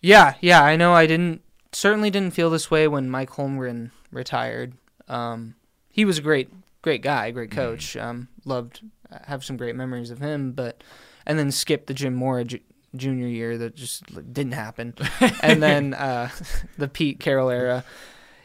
Yeah, 0.00 0.34
yeah, 0.40 0.62
I 0.62 0.76
know. 0.76 0.94
I 0.94 1.06
didn't 1.06 1.42
certainly 1.72 2.10
didn't 2.10 2.34
feel 2.34 2.50
this 2.50 2.70
way 2.70 2.88
when 2.88 3.10
Mike 3.10 3.30
Holmgren 3.30 3.90
retired. 4.10 4.74
Um, 5.08 5.54
he 5.90 6.04
was 6.04 6.18
a 6.18 6.22
great, 6.22 6.50
great 6.82 7.02
guy, 7.02 7.30
great 7.30 7.50
coach. 7.50 7.96
Um, 7.96 8.28
loved, 8.44 8.82
have 9.24 9.44
some 9.44 9.56
great 9.56 9.76
memories 9.76 10.10
of 10.10 10.20
him. 10.20 10.52
But 10.52 10.82
and 11.26 11.38
then 11.38 11.50
skip 11.50 11.86
the 11.86 11.94
Jim 11.94 12.14
Mora 12.14 12.44
ju- 12.44 12.60
junior 12.96 13.26
year 13.26 13.58
that 13.58 13.74
just 13.74 14.06
didn't 14.32 14.52
happen, 14.52 14.94
and 15.42 15.62
then 15.62 15.94
uh, 15.94 16.30
the 16.78 16.88
Pete 16.88 17.20
Carroll 17.20 17.50
era. 17.50 17.84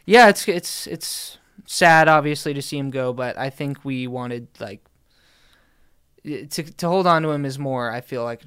Yeah, 0.05 0.29
it's 0.29 0.47
it's 0.47 0.87
it's 0.87 1.37
sad, 1.65 2.07
obviously, 2.07 2.53
to 2.53 2.61
see 2.61 2.77
him 2.77 2.89
go. 2.89 3.13
But 3.13 3.37
I 3.37 3.49
think 3.49 3.85
we 3.85 4.07
wanted 4.07 4.47
like 4.59 4.83
to 6.23 6.47
to 6.47 6.87
hold 6.87 7.07
on 7.07 7.21
to 7.23 7.31
him 7.31 7.45
is 7.45 7.59
more. 7.59 7.91
I 7.91 8.01
feel 8.01 8.23
like 8.23 8.41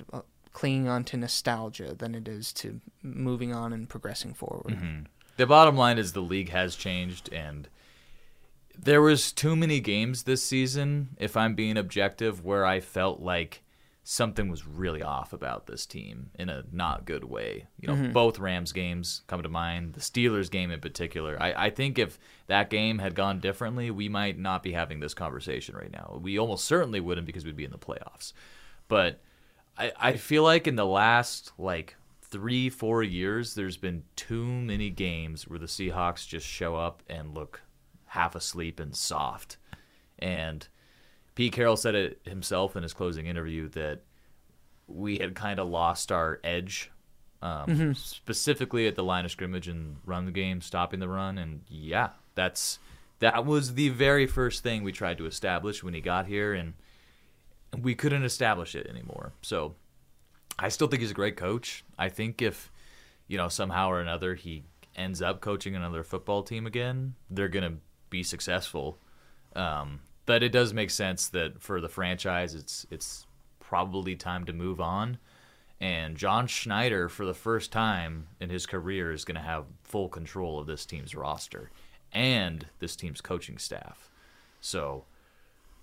clinging 0.57 0.89
on 0.89 1.05
to 1.05 1.19
nostalgia 1.19 1.95
than 1.95 2.15
it 2.15 2.27
is 2.27 2.51
to 2.51 2.81
moving 3.03 3.55
on 3.55 3.75
and 3.75 3.91
progressing 3.91 4.33
forward. 4.33 4.73
Mm-hmm. 4.73 5.03
The 5.37 5.47
bottom 5.47 5.77
line 5.77 5.99
is 5.99 6.15
the 6.15 6.23
league 6.23 6.49
has 6.49 6.75
changed, 6.77 7.31
and 7.31 7.69
there 8.75 9.03
was 9.03 9.33
too 9.33 9.55
many 9.55 9.81
games 9.81 10.23
this 10.23 10.43
season. 10.43 11.11
If 11.19 11.37
I'm 11.37 11.55
being 11.55 11.77
objective, 11.77 12.43
where 12.43 12.65
I 12.65 12.81
felt 12.81 13.21
like 13.21 13.65
something 14.03 14.49
was 14.49 14.67
really 14.67 15.03
off 15.03 15.35
about 15.35 15.67
this 15.67 15.85
team 15.85 16.31
in 16.39 16.49
a 16.49 16.65
not 16.73 17.05
good 17.05 17.25
way. 17.25 17.67
You 17.79 17.89
know, 17.89 17.95
mm-hmm. 17.95 18.13
both 18.13 18.39
Rams 18.39 18.73
games 18.73 19.25
come 19.27 19.43
to 19.43 19.51
mind. 19.51 19.93
The 19.93 20.01
Steelers 20.01 20.51
game 20.51 20.71
in 20.71 20.81
particular. 20.81 21.37
I, 21.39 21.67
I 21.67 21.71
think 21.71 21.99
if 21.99 22.19
that 22.47 22.71
game 22.71 22.99
had 22.99 23.15
gone 23.15 23.41
differently, 23.41 23.91
we 23.91 24.09
might 24.09 24.39
not 24.39 24.63
be 24.63 24.73
having 24.73 25.01
this 25.01 25.13
conversation 25.13 25.77
right 25.77 25.93
now. 25.93 26.19
We 26.19 26.39
almost 26.39 26.65
certainly 26.65 27.01
wouldn't 27.01 27.27
because 27.27 27.45
we'd 27.45 27.57
be 27.57 27.67
in 27.67 27.73
the 27.73 27.77
playoffs. 27.77 28.33
But 28.89 29.21
I, 29.79 29.93
I 29.99 30.13
feel 30.15 30.43
like 30.43 30.67
in 30.67 30.77
the 30.77 30.87
last 30.87 31.53
like 31.59 31.97
three, 32.23 32.69
four 32.69 33.03
years, 33.03 33.55
there's 33.55 33.77
been 33.77 34.03
too 34.17 34.45
many 34.45 34.91
games 34.91 35.47
where 35.47 35.59
the 35.59 35.67
Seahawks 35.67 36.27
just 36.27 36.47
show 36.47 36.77
up 36.77 37.03
and 37.09 37.35
look 37.35 37.63
half 38.07 38.35
asleep 38.35 38.81
and 38.81 38.95
soft. 38.95 39.59
And 40.19 40.67
Pete 41.35 41.53
Carroll 41.53 41.77
said 41.77 41.95
it 41.95 42.21
himself 42.25 42.77
in 42.77 42.83
his 42.83 42.95
closing 42.95 43.27
interview 43.27 43.69
that 43.71 44.01
we 44.87 45.19
had 45.19 45.35
kind 45.35 45.59
of 45.59 45.69
lost 45.69 46.11
our 46.11 46.41
edge, 46.43 46.91
um, 47.43 47.95
specifically 47.95 48.87
at 48.87 48.95
the 48.95 49.05
line 49.05 49.25
of 49.25 49.31
scrimmage 49.31 49.69
and 49.69 49.97
run 50.07 50.25
the 50.25 50.33
game, 50.33 50.61
stopping 50.61 51.01
the 51.01 51.09
run. 51.09 51.39
And 51.39 51.63
yeah, 51.69 52.11
that's 52.35 52.79
that 53.19 53.45
was 53.45 53.75
the 53.75 53.91
very 53.91 54.27
first 54.27 54.63
thing 54.63 54.83
we 54.83 54.93
tried 54.93 55.19
to 55.19 55.27
establish 55.27 55.83
when 55.83 55.95
he 55.95 56.01
got 56.01 56.27
here, 56.27 56.55
and 56.55 56.75
we 57.81 57.95
couldn't 57.95 58.25
establish 58.25 58.75
it 58.75 58.87
anymore. 58.87 59.33
So 59.43 59.75
I 60.59 60.69
still 60.69 60.89
think 60.89 61.03
he's 61.03 61.11
a 61.11 61.15
great 61.15 61.37
coach. 61.37 61.85
I 61.99 62.09
think 62.09 62.43
if 62.43 62.71
you 63.29 63.37
know 63.37 63.49
somehow 63.49 63.91
or 63.91 64.01
another 64.01 64.35
he 64.35 64.65
ends 64.95 65.21
up 65.21 65.41
coaching 65.41 65.75
another 65.75 66.03
football 66.03 66.43
team 66.43 66.67
again, 66.67 67.15
they're 67.31 67.49
gonna 67.49 67.75
be 68.11 68.23
successful. 68.23 68.99
Um, 69.55 70.01
but 70.27 70.43
it 70.43 70.51
does 70.51 70.73
make 70.75 70.91
sense 70.91 71.29
that 71.29 71.61
for 71.63 71.81
the 71.81 71.89
franchise, 71.89 72.55
it's 72.55 72.87
it's 72.91 73.27
probably 73.61 74.17
time 74.17 74.45
to 74.45 74.53
move 74.53 74.81
on. 74.81 75.19
And 75.81 76.17
John 76.17 76.47
Schneider, 76.47 77.09
for 77.09 77.27
the 77.27 77.35
first 77.35 77.71
time 77.71 78.29
in 78.41 78.49
his 78.49 78.65
career, 78.65 79.13
is 79.13 79.25
going 79.25 79.35
to 79.35 79.43
have 79.43 79.67
full 79.85 80.09
control 80.09 80.59
of 80.59 80.67
this 80.67 80.87
team's 80.87 81.15
roster 81.15 81.71
and 82.13 82.67
this 82.79 82.97
team's 82.97 83.21
coaching 83.21 83.59
staff. 83.59 84.11
So 84.61 85.05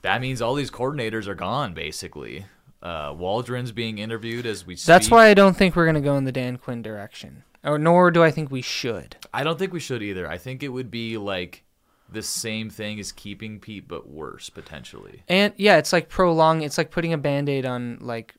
that 0.03 0.21
means 0.21 0.41
all 0.41 0.53
these 0.53 0.71
coordinators 0.71 1.27
are 1.27 1.35
gone, 1.35 1.73
basically. 1.73 2.45
Uh, 2.81 3.15
Waldron's 3.17 3.71
being 3.71 3.97
interviewed 3.97 4.45
as 4.45 4.67
we 4.67 4.75
speak. 4.75 4.87
That's 4.87 5.09
why 5.09 5.27
I 5.27 5.33
don't 5.33 5.55
think 5.55 5.75
we're 5.75 5.85
going 5.85 5.95
to 5.95 6.01
go 6.01 6.17
in 6.17 6.25
the 6.25 6.31
Dan 6.31 6.57
Quinn 6.57 6.81
direction. 6.81 7.43
Or 7.63 7.79
nor 7.79 8.11
do 8.11 8.21
I 8.21 8.29
think 8.29 8.51
we 8.51 8.61
should. 8.61 9.15
I 9.33 9.43
don't 9.43 9.57
think 9.57 9.71
we 9.71 9.79
should 9.79 10.03
either. 10.03 10.29
I 10.29 10.37
think 10.37 10.61
it 10.61 10.67
would 10.67 10.91
be 10.91 11.17
like 11.17 11.63
the 12.11 12.21
same 12.21 12.69
thing 12.69 12.99
as 12.99 13.13
keeping 13.13 13.61
Pete, 13.61 13.87
but 13.87 14.09
worse 14.09 14.49
potentially. 14.49 15.23
And 15.29 15.53
yeah, 15.55 15.77
it's 15.77 15.93
like 15.93 16.09
prolong. 16.09 16.61
It's 16.61 16.77
like 16.77 16.91
putting 16.91 17.13
a 17.13 17.17
band-aid 17.17 17.65
on 17.65 17.99
like 18.01 18.35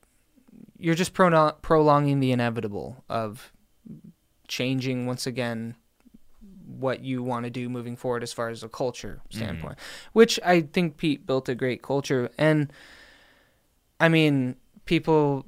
you're 0.77 0.93
just 0.93 1.13
pro- 1.13 1.51
prolonging 1.63 2.19
the 2.19 2.31
inevitable 2.31 3.03
of 3.09 3.51
changing 4.47 5.07
once 5.07 5.25
again 5.25 5.75
what 6.67 7.01
you 7.01 7.23
want 7.23 7.45
to 7.45 7.49
do 7.49 7.69
moving 7.69 7.95
forward 7.95 8.23
as 8.23 8.33
far 8.33 8.49
as 8.49 8.63
a 8.63 8.69
culture 8.69 9.21
mm-hmm. 9.21 9.37
standpoint. 9.37 9.77
Which 10.13 10.39
I 10.45 10.61
think 10.61 10.97
Pete 10.97 11.25
built 11.25 11.49
a 11.49 11.55
great 11.55 11.81
culture 11.81 12.29
and 12.37 12.71
I 13.99 14.09
mean, 14.09 14.55
people 14.85 15.45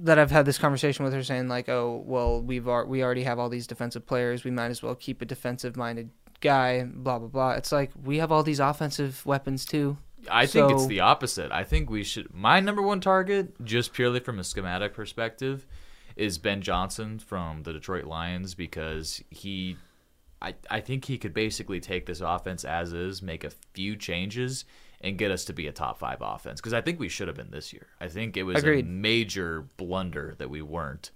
that 0.00 0.18
I've 0.18 0.30
had 0.30 0.46
this 0.46 0.58
conversation 0.58 1.04
with 1.04 1.14
are 1.14 1.22
saying 1.22 1.48
like, 1.48 1.68
"Oh, 1.68 2.02
well, 2.06 2.40
we've 2.42 2.68
ar- 2.68 2.86
we 2.86 3.02
already 3.02 3.24
have 3.24 3.38
all 3.38 3.48
these 3.48 3.66
defensive 3.66 4.06
players. 4.06 4.44
We 4.44 4.50
might 4.50 4.70
as 4.70 4.82
well 4.82 4.94
keep 4.94 5.22
a 5.22 5.24
defensive-minded 5.24 6.10
guy." 6.40 6.84
Blah 6.84 7.18
blah 7.18 7.28
blah. 7.28 7.50
It's 7.52 7.72
like 7.72 7.90
we 8.02 8.18
have 8.18 8.30
all 8.30 8.42
these 8.42 8.60
offensive 8.60 9.24
weapons 9.26 9.64
too. 9.64 9.96
I 10.30 10.46
think 10.46 10.70
it's 10.72 10.86
the 10.86 11.00
opposite. 11.00 11.52
I 11.52 11.64
think 11.64 11.90
we 11.90 12.02
should. 12.02 12.32
My 12.32 12.60
number 12.60 12.80
one 12.80 13.00
target, 13.00 13.62
just 13.64 13.92
purely 13.92 14.20
from 14.20 14.38
a 14.38 14.44
schematic 14.44 14.94
perspective, 14.94 15.66
is 16.16 16.38
Ben 16.38 16.62
Johnson 16.62 17.18
from 17.18 17.64
the 17.64 17.72
Detroit 17.72 18.04
Lions 18.04 18.54
because 18.54 19.22
he, 19.28 19.76
I, 20.44 20.54
I 20.70 20.80
think 20.80 21.06
he 21.06 21.16
could 21.16 21.32
basically 21.32 21.80
take 21.80 22.04
this 22.04 22.20
offense 22.20 22.64
as 22.64 22.92
is, 22.92 23.22
make 23.22 23.44
a 23.44 23.50
few 23.72 23.96
changes, 23.96 24.66
and 25.00 25.16
get 25.16 25.30
us 25.30 25.46
to 25.46 25.54
be 25.54 25.66
a 25.66 25.72
top 25.72 25.98
five 25.98 26.18
offense. 26.20 26.60
Because 26.60 26.74
I 26.74 26.82
think 26.82 27.00
we 27.00 27.08
should 27.08 27.28
have 27.28 27.36
been 27.36 27.50
this 27.50 27.72
year. 27.72 27.86
I 27.98 28.08
think 28.08 28.36
it 28.36 28.42
was 28.42 28.58
Agreed. 28.58 28.84
a 28.84 28.88
major 28.88 29.64
blunder 29.78 30.34
that 30.38 30.50
we 30.50 30.60
weren't. 30.60 31.10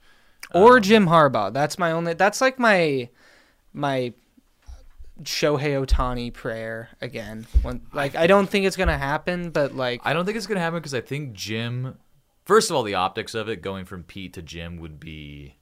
Or 0.55 0.77
um, 0.77 0.83
Jim 0.83 1.07
Harbaugh. 1.07 1.53
That's 1.53 1.79
my 1.79 1.93
only. 1.93 2.15
That's 2.15 2.41
like 2.41 2.59
my 2.59 3.11
my 3.75 4.15
Shohei 5.23 5.85
Ohtani 5.85 6.33
prayer 6.33 6.89
again. 7.03 7.47
When, 7.61 7.83
like 7.93 8.17
I 8.17 8.27
don't 8.27 8.49
think 8.49 8.65
it's 8.65 8.77
gonna 8.77 8.97
happen, 8.97 9.51
but 9.51 9.75
like 9.75 10.01
I 10.05 10.15
don't 10.15 10.25
think 10.25 10.39
it's 10.39 10.47
going 10.47 10.57
to 10.57 10.63
happen 10.63 10.79
because 10.79 10.95
I 10.95 11.03
think 11.03 11.35
Jim, 11.35 11.99
first 12.47 12.71
of 12.71 12.77
all, 12.77 12.83
the 12.83 12.95
optics 12.95 13.35
of 13.35 13.49
it 13.51 13.61
going 13.61 13.85
from 13.85 14.05
Pete 14.05 14.33
to 14.35 14.43
Jim 14.43 14.79
would 14.79 14.99
be 14.99 15.57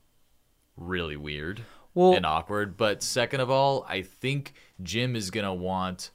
really 0.77 1.17
weird 1.17 1.63
Well- 1.97 2.15
and 2.15 2.25
awkward. 2.25 2.77
But 2.77 3.03
second 3.03 3.41
of 3.41 3.51
all, 3.51 3.85
I 3.89 4.03
think 4.03 4.55
Jim 4.81 5.17
is 5.17 5.33
going 5.33 5.47
to 5.47 5.53
want 5.53 6.11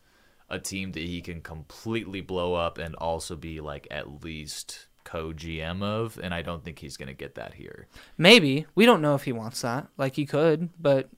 a 0.50 0.60
team 0.60 0.92
that 0.94 1.04
he 1.04 1.22
can 1.22 1.42
completely 1.42 2.22
blow 2.22 2.54
up 2.54 2.78
and 2.78 2.96
also 2.96 3.36
be 3.36 3.60
like 3.60 3.88
at 3.92 4.24
least 4.24 4.88
co 5.04 5.34
GM 5.34 5.82
of. 5.84 6.18
And 6.22 6.34
I 6.34 6.42
don't 6.42 6.64
think 6.64 6.80
he's 6.80 6.96
going 6.98 7.08
to 7.08 7.14
get 7.14 7.36
that 7.36 7.54
here. 7.56 7.88
maybe 8.18 8.66
we 8.76 8.86
don't 8.86 9.02
know 9.02 9.16
if 9.16 9.24
he 9.24 9.32
wants 9.34 9.62
that. 9.62 9.88
Like 9.98 10.16
he 10.16 10.26
could, 10.26 10.70
but 10.80 11.10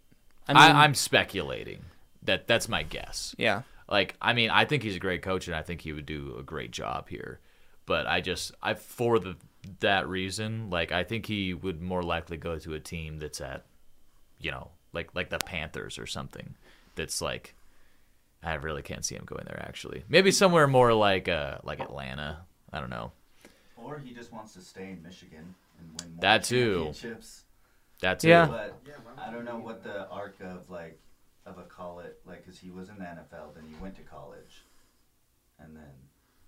I 0.48 0.54
I 0.54 0.68
mean, 0.68 0.76
I'm 0.76 0.94
speculating. 0.96 1.84
That 2.24 2.48
that's 2.48 2.70
my 2.70 2.84
guess. 2.84 3.36
yeah. 3.38 3.64
Like, 3.90 4.16
I 4.22 4.32
mean, 4.34 4.50
I 4.50 4.64
think 4.64 4.82
he's 4.82 4.96
a 4.96 5.00
great 5.00 5.22
coach, 5.22 5.48
and 5.48 5.56
I 5.56 5.62
think 5.62 5.82
he 5.82 5.92
would 5.92 6.06
do 6.06 6.36
a 6.40 6.42
great 6.44 6.72
job 6.72 7.10
here. 7.10 7.42
But 7.86 8.08
I 8.08 8.22
just, 8.22 8.54
I 8.62 8.76
for 8.76 9.20
the 9.20 9.36
that 9.82 10.08
reason, 10.08 10.70
like, 10.70 10.94
I 10.94 11.04
think 11.04 11.26
he 11.26 11.54
would 11.54 11.82
more 11.82 12.02
likely 12.02 12.38
go 12.38 12.58
to 12.60 12.74
a 12.76 12.80
team 12.80 13.20
that's 13.20 13.42
at, 13.42 13.66
you 14.44 14.52
know, 14.52 14.70
like 14.94 15.10
like 15.16 15.30
the 15.30 15.40
Panthers 15.40 15.98
or 15.98 16.06
something. 16.06 16.54
That's 16.96 17.22
like 17.22 17.56
I 18.44 18.54
really 18.56 18.82
can't 18.84 19.04
see 19.04 19.16
him 19.16 19.24
going 19.26 19.46
there. 19.46 19.64
Actually, 19.68 20.04
maybe 20.08 20.30
somewhere 20.32 20.68
more 20.68 20.94
like 20.94 21.28
uh 21.28 21.58
like 21.64 21.80
Atlanta. 21.80 22.42
I 22.72 22.80
don't 22.80 22.90
know. 22.92 23.12
Or 23.78 23.98
he 24.00 24.14
just 24.14 24.32
wants 24.32 24.54
to 24.54 24.62
stay 24.62 24.92
in 24.92 25.02
Michigan 25.02 25.56
and 25.80 25.90
win 26.00 26.12
more 26.16 26.22
That 26.22 26.44
too. 26.44 26.74
championships. 26.94 27.44
That 28.02 28.20
too. 28.20 28.28
Yeah. 28.30 28.46
But 28.46 28.76
Yeah, 28.88 28.94
I 29.18 29.32
don't 29.32 29.46
know 29.46 29.58
what 29.58 29.84
the 29.84 30.08
arc 30.10 30.36
of 30.42 30.70
like 30.70 31.00
of 31.46 31.58
a 31.58 31.64
college 31.64 32.14
like 32.26 32.44
because 32.46 32.60
he 32.60 32.70
was 32.70 32.90
in 32.90 32.96
the 32.98 33.04
NFL, 33.06 33.56
then 33.56 33.64
he 33.68 33.76
went 33.82 33.96
to 33.96 34.02
college, 34.04 34.64
and 35.60 35.76
then 35.76 35.92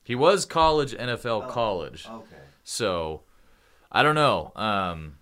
He 0.03 0.15
was 0.15 0.45
college 0.45 0.93
NFL 0.93 1.43
Oh, 1.45 1.47
college. 1.49 2.07
okay. 2.09 2.43
So 2.63 3.21
I 3.91 4.03
don't 4.03 4.15
know. 4.15 4.51
Um, 4.55 5.17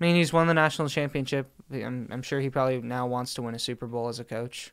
I 0.00 0.04
mean, 0.04 0.16
he's 0.16 0.32
won 0.32 0.46
the 0.48 0.54
national 0.54 0.88
championship. 0.88 1.50
I'm, 1.74 2.08
I'm 2.10 2.22
sure 2.22 2.40
he 2.40 2.50
probably 2.50 2.80
now 2.80 3.06
wants 3.06 3.34
to 3.34 3.42
win 3.42 3.54
a 3.54 3.58
Super 3.58 3.86
Bowl 3.86 4.08
as 4.08 4.20
a 4.20 4.24
coach. 4.24 4.72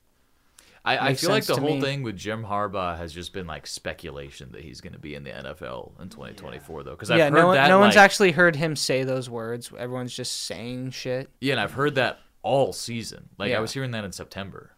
I, 0.85 1.09
I 1.09 1.13
feel 1.13 1.29
like 1.29 1.45
the 1.45 1.59
whole 1.59 1.75
me. 1.75 1.81
thing 1.81 2.03
with 2.03 2.15
Jim 2.15 2.45
Harbaugh 2.45 2.97
has 2.97 3.13
just 3.13 3.33
been 3.33 3.45
like 3.45 3.67
speculation 3.67 4.51
that 4.53 4.61
he's 4.61 4.79
going 4.81 4.93
to 4.93 4.99
be 4.99 5.13
in 5.13 5.23
the 5.23 5.31
NFL 5.31 5.99
in 6.01 6.09
2024, 6.09 6.83
though. 6.83 6.91
Because 6.91 7.09
yeah, 7.09 7.27
I've 7.27 7.33
heard 7.33 7.39
no, 7.39 7.47
one, 7.47 7.55
that. 7.55 7.67
no 7.67 7.79
one's 7.79 7.97
actually 7.97 8.31
heard 8.31 8.55
him 8.55 8.75
say 8.75 9.03
those 9.03 9.29
words. 9.29 9.71
Everyone's 9.77 10.15
just 10.15 10.43
saying 10.45 10.91
shit. 10.91 11.29
Yeah, 11.41 11.53
and 11.53 11.59
I've 11.59 11.73
heard 11.73 11.95
that 11.95 12.19
all 12.41 12.71
season. 12.73 13.29
Like 13.37 13.51
Yeah. 13.51 13.57
I 13.57 13.59
was 13.59 13.73
hearing 13.73 13.91
that 13.91 14.05
in 14.05 14.11
September. 14.11 14.71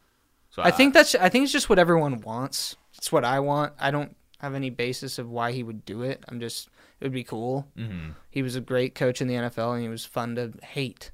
So 0.50 0.62
I 0.64 0.72
think 0.72 0.94
that's 0.94 1.16
I 1.16 1.30
think 1.30 1.44
it's 1.44 1.54
just 1.54 1.70
what 1.70 1.80
everyone 1.80 2.22
wants. 2.22 2.76
It's 2.98 3.12
what 3.12 3.24
I 3.24 3.40
want. 3.40 3.74
I 3.80 3.92
don't 3.92 4.16
have 4.40 4.54
any 4.54 4.70
basis 4.70 5.18
of 5.18 5.30
why 5.30 5.52
he 5.52 5.64
would 5.64 5.86
do 5.86 6.02
it. 6.02 6.24
I'm 6.28 6.40
just 6.40 6.68
it 7.00 7.06
would 7.06 7.14
be 7.14 7.24
cool. 7.24 7.68
Mhm. 7.78 8.16
He 8.30 8.42
was 8.42 8.56
a 8.56 8.62
great 8.62 8.96
coach 8.96 9.22
in 9.22 9.28
the 9.28 9.36
NFL 9.36 9.74
and 9.74 9.82
he 9.82 9.88
was 9.88 10.04
fun 10.04 10.36
to 10.36 10.52
hate. 10.64 11.12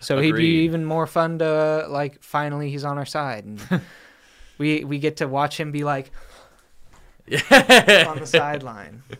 So 0.00 0.20
he'd 0.20 0.36
be 0.36 0.64
even 0.64 0.84
more 0.84 1.06
fun 1.06 1.38
to 1.38 1.86
like 1.88 2.22
finally 2.22 2.70
he's 2.70 2.84
on 2.84 2.98
our 2.98 3.06
side 3.06 3.44
and 3.44 3.80
we 4.58 4.84
we 4.84 4.98
get 4.98 5.16
to 5.18 5.28
watch 5.28 5.58
him 5.58 5.72
be 5.72 5.84
like 5.84 6.10
on 7.50 8.18
the 8.18 8.26
sideline. 8.26 9.02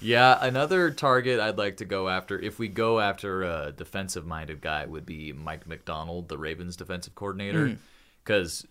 Yeah, 0.00 0.38
another 0.40 0.90
target 0.92 1.40
I'd 1.40 1.58
like 1.58 1.78
to 1.78 1.84
go 1.84 2.08
after, 2.08 2.38
if 2.38 2.58
we 2.58 2.68
go 2.68 3.00
after 3.00 3.42
a 3.42 3.72
defensive 3.72 4.24
minded 4.24 4.60
guy, 4.62 4.86
would 4.86 5.04
be 5.04 5.32
Mike 5.32 5.66
Macdonald, 5.66 6.28
the 6.28 6.38
Ravens 6.38 6.76
defensive 6.76 7.14
coordinator. 7.14 7.76
Because, 8.24 8.66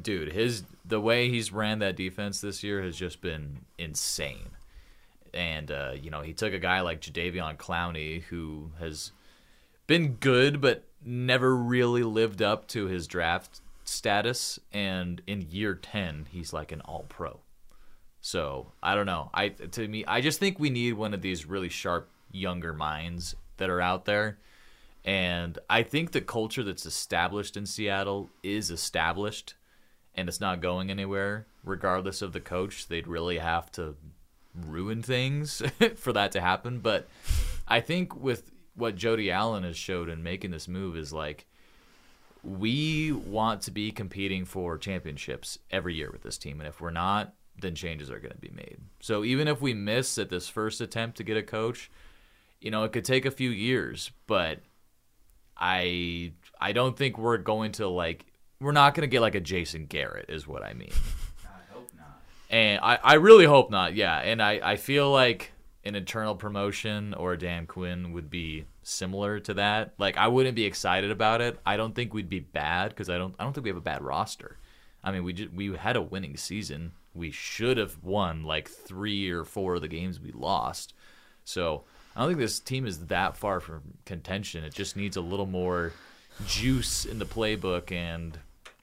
dude, 0.00 0.32
his 0.32 0.62
the 0.84 1.00
way 1.00 1.28
he's 1.28 1.52
ran 1.52 1.80
that 1.80 1.96
defense 1.96 2.40
this 2.40 2.62
year 2.62 2.82
has 2.82 2.96
just 2.96 3.20
been 3.20 3.64
insane. 3.76 4.50
And, 5.34 5.70
uh, 5.70 5.92
you 6.00 6.10
know, 6.10 6.22
he 6.22 6.32
took 6.32 6.54
a 6.54 6.58
guy 6.58 6.80
like 6.80 7.00
Jadeveon 7.00 7.56
Clowney, 7.56 8.22
who 8.22 8.70
has 8.78 9.12
been 9.86 10.14
good, 10.14 10.60
but 10.60 10.84
never 11.04 11.56
really 11.56 12.02
lived 12.02 12.42
up 12.42 12.68
to 12.68 12.86
his 12.86 13.06
draft 13.06 13.60
status. 13.84 14.58
And 14.72 15.22
in 15.26 15.46
year 15.50 15.74
10, 15.74 16.26
he's 16.30 16.52
like 16.52 16.72
an 16.72 16.80
all 16.82 17.04
pro. 17.08 17.40
So 18.20 18.72
I 18.82 18.94
don't 18.94 19.06
know. 19.06 19.30
I 19.34 19.48
to 19.48 19.88
me, 19.88 20.04
I 20.06 20.20
just 20.20 20.38
think 20.38 20.58
we 20.58 20.70
need 20.70 20.94
one 20.94 21.12
of 21.12 21.22
these 21.22 21.44
really 21.44 21.68
sharp 21.68 22.08
younger 22.30 22.72
minds 22.72 23.34
that 23.56 23.68
are 23.68 23.80
out 23.80 24.04
there. 24.04 24.38
And 25.04 25.58
I 25.68 25.82
think 25.82 26.12
the 26.12 26.20
culture 26.20 26.62
that's 26.62 26.86
established 26.86 27.56
in 27.56 27.66
Seattle 27.66 28.30
is 28.44 28.70
established, 28.70 29.54
and 30.14 30.28
it's 30.28 30.40
not 30.40 30.60
going 30.60 30.90
anywhere. 30.90 31.46
Regardless 31.64 32.22
of 32.22 32.32
the 32.32 32.40
coach, 32.40 32.86
they'd 32.86 33.08
really 33.08 33.38
have 33.38 33.70
to 33.72 33.96
ruin 34.54 35.02
things 35.02 35.60
for 35.96 36.12
that 36.12 36.30
to 36.32 36.40
happen. 36.40 36.78
But 36.78 37.08
I 37.66 37.80
think 37.80 38.14
with 38.14 38.51
what 38.74 38.96
Jody 38.96 39.30
Allen 39.30 39.64
has 39.64 39.76
showed 39.76 40.08
in 40.08 40.22
making 40.22 40.50
this 40.50 40.68
move 40.68 40.96
is 40.96 41.12
like 41.12 41.46
we 42.42 43.12
want 43.12 43.62
to 43.62 43.70
be 43.70 43.92
competing 43.92 44.44
for 44.44 44.76
championships 44.76 45.58
every 45.70 45.94
year 45.94 46.10
with 46.10 46.22
this 46.22 46.38
team, 46.38 46.60
and 46.60 46.68
if 46.68 46.80
we're 46.80 46.90
not, 46.90 47.34
then 47.60 47.74
changes 47.74 48.10
are 48.10 48.18
going 48.18 48.32
to 48.32 48.38
be 48.38 48.50
made. 48.54 48.78
So 49.00 49.24
even 49.24 49.46
if 49.46 49.60
we 49.60 49.74
miss 49.74 50.18
at 50.18 50.30
this 50.30 50.48
first 50.48 50.80
attempt 50.80 51.16
to 51.18 51.24
get 51.24 51.36
a 51.36 51.42
coach, 51.42 51.90
you 52.60 52.70
know, 52.70 52.84
it 52.84 52.92
could 52.92 53.04
take 53.04 53.26
a 53.26 53.30
few 53.30 53.50
years, 53.50 54.10
but 54.26 54.60
I 55.56 56.32
I 56.60 56.72
don't 56.72 56.96
think 56.96 57.18
we're 57.18 57.38
going 57.38 57.72
to 57.72 57.88
like 57.88 58.26
we're 58.60 58.72
not 58.72 58.94
going 58.94 59.02
to 59.02 59.08
get 59.08 59.20
like 59.20 59.34
a 59.34 59.40
Jason 59.40 59.86
Garrett 59.86 60.26
is 60.28 60.46
what 60.46 60.62
I 60.62 60.72
mean. 60.72 60.92
I 61.44 61.72
hope 61.72 61.90
not. 61.96 62.22
And 62.50 62.80
I, 62.82 62.98
I 63.02 63.14
really 63.14 63.44
hope 63.44 63.70
not, 63.70 63.94
yeah. 63.94 64.18
And 64.18 64.40
I, 64.40 64.60
I 64.62 64.76
feel 64.76 65.10
like 65.10 65.52
an 65.84 65.94
internal 65.94 66.34
promotion 66.34 67.14
or 67.14 67.32
a 67.32 67.38
Dan 67.38 67.66
Quinn 67.66 68.12
would 68.12 68.30
be 68.30 68.64
similar 68.82 69.40
to 69.40 69.54
that. 69.54 69.94
Like 69.98 70.16
I 70.16 70.28
wouldn't 70.28 70.54
be 70.56 70.64
excited 70.64 71.10
about 71.10 71.40
it. 71.40 71.58
I 71.66 71.76
don't 71.76 71.94
think 71.94 72.14
we'd 72.14 72.28
be 72.28 72.40
bad 72.40 72.90
because 72.90 73.10
I 73.10 73.18
don't 73.18 73.34
I 73.38 73.44
don't 73.44 73.52
think 73.52 73.64
we 73.64 73.70
have 73.70 73.76
a 73.76 73.80
bad 73.80 74.02
roster. 74.02 74.58
I 75.04 75.10
mean, 75.10 75.24
we 75.24 75.32
just, 75.32 75.52
we 75.52 75.74
had 75.74 75.96
a 75.96 76.02
winning 76.02 76.36
season. 76.36 76.92
We 77.14 77.30
should 77.30 77.76
have 77.76 78.02
won 78.02 78.44
like 78.44 78.68
three 78.68 79.30
or 79.30 79.44
four 79.44 79.74
of 79.74 79.80
the 79.80 79.88
games 79.88 80.20
we 80.20 80.30
lost. 80.32 80.94
So 81.44 81.84
I 82.14 82.20
don't 82.20 82.30
think 82.30 82.38
this 82.38 82.60
team 82.60 82.86
is 82.86 83.06
that 83.06 83.36
far 83.36 83.60
from 83.60 83.82
contention. 84.04 84.64
It 84.64 84.74
just 84.74 84.96
needs 84.96 85.16
a 85.16 85.20
little 85.20 85.46
more 85.46 85.92
juice 86.46 87.04
in 87.04 87.18
the 87.18 87.26
playbook 87.26 87.90
and 87.90 88.38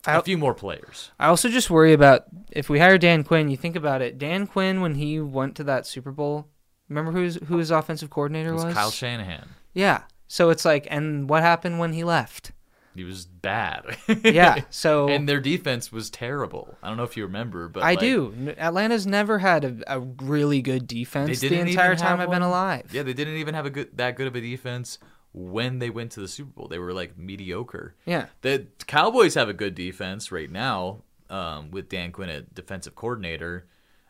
a 0.05 0.21
few 0.21 0.38
more 0.38 0.53
players. 0.53 1.12
I 1.19 1.27
also 1.27 1.49
just 1.49 1.69
worry 1.69 1.93
about 1.93 2.25
if 2.51 2.69
we 2.69 2.79
hire 2.79 2.97
Dan 2.97 3.23
Quinn. 3.23 3.49
You 3.49 3.57
think 3.57 3.75
about 3.75 4.01
it. 4.01 4.17
Dan 4.17 4.47
Quinn 4.47 4.81
when 4.81 4.95
he 4.95 5.19
went 5.19 5.55
to 5.55 5.63
that 5.65 5.85
Super 5.85 6.12
Bowl. 6.12 6.47
Remember 6.89 7.12
who's 7.12 7.36
who 7.47 7.58
his 7.58 7.71
offensive 7.71 8.10
coordinator 8.10 8.54
was 8.54 8.65
was? 8.65 8.73
Kyle 8.73 8.91
Shanahan. 8.91 9.47
Yeah. 9.73 10.04
So 10.28 10.49
it's 10.49 10.65
like, 10.65 10.88
and 10.89 11.30
what 11.30 11.41
happened 11.41 11.80
when 11.80 11.93
he 11.93 12.04
left? 12.04 12.52
He 12.95 13.04
was 13.04 13.25
bad. 13.25 13.97
Yeah. 14.23 14.63
So 14.69 15.08
and 15.10 15.30
their 15.30 15.39
defense 15.39 15.91
was 15.91 16.10
terrible. 16.10 16.75
I 16.84 16.88
don't 16.88 16.97
know 16.97 17.04
if 17.04 17.15
you 17.15 17.23
remember, 17.23 17.69
but 17.69 17.84
I 17.84 17.91
like, 17.91 17.99
do. 17.99 18.56
Atlanta's 18.58 19.08
never 19.08 19.39
had 19.39 19.63
a, 19.63 19.95
a 19.95 19.99
really 19.99 20.62
good 20.62 20.88
defense 20.88 21.39
the 21.39 21.60
entire 21.60 21.95
time 21.95 22.19
I've 22.19 22.30
been 22.30 22.41
alive. 22.41 22.89
Yeah, 22.91 23.04
they 23.04 23.13
didn't 23.13 23.36
even 23.36 23.54
have 23.54 23.65
a 23.65 23.69
good 23.69 23.95
that 23.97 24.15
good 24.15 24.28
of 24.28 24.36
a 24.36 24.41
defense 24.41 24.97
when 25.32 25.80
they 25.80 25.89
went 25.89 26.12
to 26.13 26.19
the 26.19 26.28
Super 26.28 26.52
Bowl. 26.52 26.67
They 26.67 26.80
were 26.80 26.93
like 26.93 27.17
mediocre. 27.17 27.95
Yeah. 28.06 28.28
The 28.41 28.67
Cowboys 28.88 29.36
have 29.36 29.49
a 29.49 29.54
good 29.54 29.75
defense 29.75 30.32
right 30.32 30.49
now 30.49 31.04
um, 31.30 31.71
with 31.71 31.89
Dan 31.89 32.12
Quinn 32.12 32.30
at 32.30 32.54
defensive 32.54 32.95
coordinator, 32.95 33.67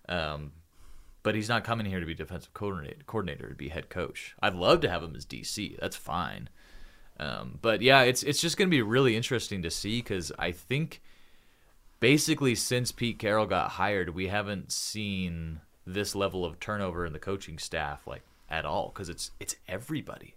um, 0.08 0.54
but 1.24 1.36
he's 1.36 1.50
not 1.50 1.64
coming 1.64 1.86
here 1.86 2.00
to 2.00 2.06
be 2.06 2.14
defensive 2.14 2.54
coordinator. 2.54 3.02
Coordinator 3.06 3.50
to 3.50 3.56
be 3.56 3.70
head 3.70 3.90
coach. 3.90 4.36
I'd 4.42 4.56
love 4.56 4.82
to 4.82 4.90
have 4.90 5.04
him 5.04 5.16
as 5.16 5.26
DC. 5.26 5.78
That's 5.80 5.96
fine. 5.96 6.50
Um, 7.20 7.60
but 7.62 7.82
yeah, 7.82 8.02
it's 8.04 8.24
it's 8.24 8.40
just 8.42 8.56
going 8.58 8.70
to 8.70 8.76
be 8.76 8.82
really 8.82 9.16
interesting 9.16 9.62
to 9.64 9.70
see 9.72 9.98
because 10.00 10.32
I 10.40 10.52
think 10.54 11.02
basically 12.00 12.56
since 12.56 12.92
Pete 12.92 13.20
Carroll 13.20 13.46
got 13.46 13.72
hired, 13.72 14.16
we 14.16 14.28
haven't 14.28 14.72
seen 14.72 15.60
this 15.86 16.16
level 16.16 16.46
of 16.46 16.60
turnover 16.60 17.06
in 17.06 17.14
the 17.14 17.20
coaching 17.20 17.58
staff 17.58 18.06
like 18.08 18.22
at 18.50 18.66
all 18.66 18.90
because 18.94 19.10
it's 19.10 19.32
it's 19.40 19.56
everybody. 19.68 20.36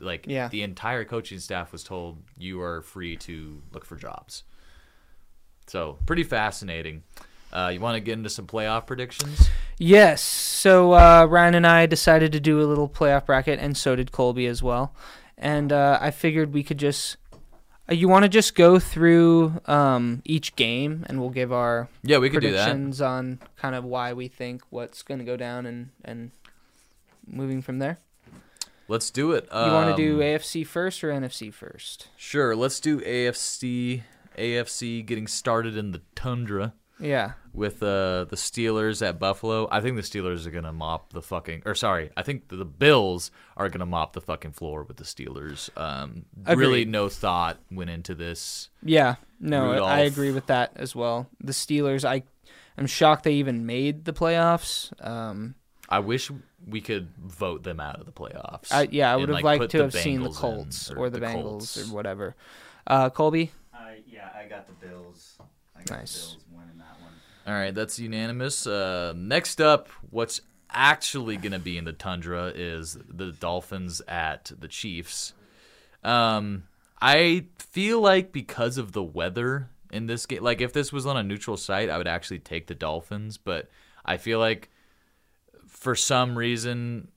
Like 0.00 0.24
Yeah. 0.26 0.48
the 0.48 0.62
entire 0.62 1.04
coaching 1.04 1.38
staff 1.38 1.72
was 1.72 1.84
told 1.84 2.22
you 2.38 2.60
are 2.62 2.80
free 2.82 3.16
to 3.18 3.62
look 3.72 3.84
for 3.84 3.96
jobs. 3.96 4.44
So 5.66 5.98
pretty 6.06 6.24
fascinating. 6.24 7.02
Uh, 7.54 7.68
you 7.72 7.78
want 7.80 7.94
to 7.94 8.00
get 8.00 8.14
into 8.14 8.28
some 8.28 8.46
playoff 8.46 8.86
predictions? 8.86 9.48
Yes. 9.78 10.20
So 10.22 10.92
uh, 10.92 11.26
Ryan 11.28 11.54
and 11.54 11.66
I 11.66 11.86
decided 11.86 12.32
to 12.32 12.40
do 12.40 12.60
a 12.60 12.66
little 12.66 12.88
playoff 12.88 13.26
bracket, 13.26 13.58
and 13.60 13.76
so 13.76 13.94
did 13.94 14.10
Colby 14.12 14.46
as 14.46 14.62
well. 14.62 14.94
And 15.38 15.72
uh, 15.72 15.98
I 16.00 16.10
figured 16.10 16.52
we 16.52 16.62
could 16.62 16.78
just. 16.78 17.16
Uh, 17.88 17.92
you 17.94 18.08
want 18.08 18.22
to 18.24 18.28
just 18.28 18.54
go 18.54 18.78
through 18.78 19.60
um, 19.66 20.22
each 20.24 20.56
game, 20.56 21.04
and 21.08 21.20
we'll 21.20 21.30
give 21.30 21.52
our 21.52 21.88
Yeah, 22.02 22.18
we 22.18 22.30
could 22.30 22.40
do 22.40 22.50
that. 22.52 22.64
predictions 22.64 23.00
on 23.02 23.38
kind 23.56 23.74
of 23.74 23.84
why 23.84 24.14
we 24.14 24.26
think 24.28 24.62
what's 24.70 25.02
going 25.02 25.18
to 25.18 25.24
go 25.24 25.36
down, 25.36 25.66
and 25.66 25.90
and 26.04 26.30
moving 27.26 27.62
from 27.62 27.78
there. 27.78 27.98
Let's 28.88 29.10
do 29.10 29.32
it. 29.32 29.48
You 29.52 29.72
want 29.72 29.96
to 29.96 30.02
do 30.02 30.14
Um, 30.16 30.20
AFC 30.20 30.66
first 30.66 31.02
or 31.04 31.10
NFC 31.10 31.52
first? 31.52 32.08
Sure, 32.16 32.54
let's 32.56 32.80
do 32.80 33.00
AFC. 33.00 34.02
AFC 34.36 35.04
getting 35.06 35.26
started 35.26 35.76
in 35.76 35.92
the 35.92 36.02
tundra 36.14 36.74
Yeah. 37.04 37.32
with 37.52 37.82
uh, 37.82 38.24
the 38.24 38.36
Steelers 38.36 39.06
at 39.06 39.18
Buffalo. 39.18 39.68
I 39.70 39.80
think 39.80 39.96
the 39.96 40.02
Steelers 40.02 40.46
are 40.46 40.50
gonna 40.50 40.72
mop 40.72 41.12
the 41.12 41.22
fucking. 41.22 41.62
Or 41.66 41.74
sorry, 41.74 42.10
I 42.16 42.22
think 42.22 42.48
the 42.48 42.64
Bills 42.64 43.30
are 43.56 43.68
gonna 43.68 43.86
mop 43.86 44.14
the 44.14 44.20
fucking 44.20 44.52
floor 44.52 44.82
with 44.84 44.96
the 44.96 45.04
Steelers. 45.04 45.70
Um, 45.78 46.24
really, 46.46 46.84
no 46.84 47.08
thought 47.08 47.58
went 47.70 47.90
into 47.90 48.14
this. 48.14 48.70
Yeah, 48.82 49.16
no, 49.38 49.72
I- 49.84 49.96
I 49.96 49.98
agree 50.00 50.32
with 50.32 50.46
that 50.46 50.72
as 50.76 50.96
well. 50.96 51.28
The 51.40 51.52
Steelers, 51.52 52.04
I, 52.04 52.22
I'm 52.78 52.86
shocked 52.86 53.24
they 53.24 53.34
even 53.34 53.66
made 53.66 54.04
the 54.04 54.12
playoffs. 54.12 54.92
Um, 55.06 55.54
I 55.88 55.98
wish 55.98 56.30
we 56.66 56.80
could 56.80 57.08
vote 57.18 57.62
them 57.62 57.78
out 57.78 58.00
of 58.00 58.06
the 58.06 58.12
playoffs. 58.12 58.72
I, 58.72 58.88
yeah, 58.90 59.10
I 59.10 59.12
and, 59.12 59.20
would 59.20 59.28
have 59.28 59.34
like, 59.44 59.60
liked 59.60 59.70
to 59.72 59.76
the 59.78 59.82
have 59.84 59.92
seen 59.92 60.22
the 60.22 60.30
Bengals 60.30 60.34
in, 60.34 60.40
Colts 60.40 60.90
or, 60.90 61.10
the, 61.10 61.20
Bengals 61.20 61.42
Colts. 61.42 61.90
or 61.90 61.94
whatever. 61.94 62.34
Uh, 62.86 63.10
Colby, 63.10 63.52
I 63.72 63.98
yeah, 64.06 64.30
I 64.34 64.48
got 64.48 64.66
the 64.66 64.72
Bills. 64.86 65.36
I 65.76 65.82
got 65.84 65.98
Nice. 65.98 66.12
the 66.12 66.18
Bills 66.20 66.36
winning 66.38 66.46
that 66.46 66.53
one. 66.53 66.53
All 67.46 67.52
right, 67.52 67.74
that's 67.74 67.98
unanimous. 67.98 68.66
Uh, 68.66 69.12
next 69.16 69.60
up, 69.60 69.88
what's 70.10 70.40
actually 70.70 71.36
going 71.36 71.52
to 71.52 71.58
be 71.58 71.76
in 71.76 71.84
the 71.84 71.92
tundra 71.92 72.52
is 72.54 72.96
the 73.08 73.32
Dolphins 73.32 74.00
at 74.08 74.50
the 74.58 74.68
Chiefs. 74.68 75.34
Um, 76.02 76.64
I 77.00 77.46
feel 77.58 78.00
like 78.00 78.32
because 78.32 78.78
of 78.78 78.92
the 78.92 79.02
weather 79.02 79.68
in 79.94 80.06
this 80.06 80.26
game. 80.26 80.42
Like 80.42 80.60
if 80.60 80.72
this 80.72 80.92
was 80.92 81.06
on 81.06 81.16
a 81.16 81.22
neutral 81.22 81.56
site, 81.56 81.88
I 81.88 81.98
would 81.98 82.08
actually 82.08 82.40
take 82.40 82.66
the 82.66 82.74
Dolphins, 82.74 83.38
but 83.38 83.70
I 84.04 84.16
feel 84.16 84.40
like 84.40 84.68
for 85.68 85.94
some 85.94 86.36
reason, 86.36 87.08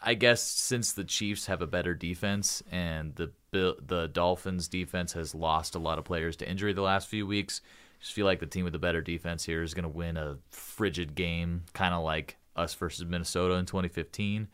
I 0.00 0.14
guess 0.14 0.40
since 0.40 0.92
the 0.92 1.04
Chiefs 1.04 1.46
have 1.46 1.62
a 1.62 1.66
better 1.66 1.94
defense 1.94 2.62
and 2.70 3.14
the 3.16 3.32
the 3.50 4.08
Dolphins 4.10 4.66
defense 4.66 5.12
has 5.12 5.34
lost 5.34 5.74
a 5.74 5.78
lot 5.78 5.98
of 5.98 6.04
players 6.04 6.36
to 6.36 6.48
injury 6.48 6.72
the 6.72 6.80
last 6.80 7.06
few 7.08 7.26
weeks, 7.26 7.60
just 8.02 8.14
feel 8.14 8.26
like 8.26 8.40
the 8.40 8.46
team 8.46 8.64
with 8.64 8.72
the 8.72 8.80
better 8.80 9.00
defense 9.00 9.44
here 9.44 9.62
is 9.62 9.74
going 9.74 9.84
to 9.84 9.88
win 9.88 10.16
a 10.16 10.36
frigid 10.50 11.14
game, 11.14 11.62
kind 11.72 11.94
of 11.94 12.02
like 12.02 12.36
us 12.56 12.74
versus 12.74 13.06
Minnesota 13.06 13.54
in 13.54 13.64
2015. 13.64 14.48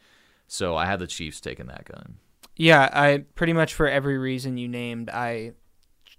So 0.47 0.77
I 0.77 0.85
have 0.85 1.01
the 1.01 1.07
Chiefs 1.07 1.41
taking 1.41 1.67
that 1.67 1.87
gun. 1.87 2.17
Yeah, 2.57 2.91
I 2.93 3.25
pretty 3.35 3.55
much 3.55 3.73
for 3.73 3.89
every 3.89 4.19
reason 4.19 4.59
you 4.59 4.69
named, 4.69 5.09
I 5.09 5.53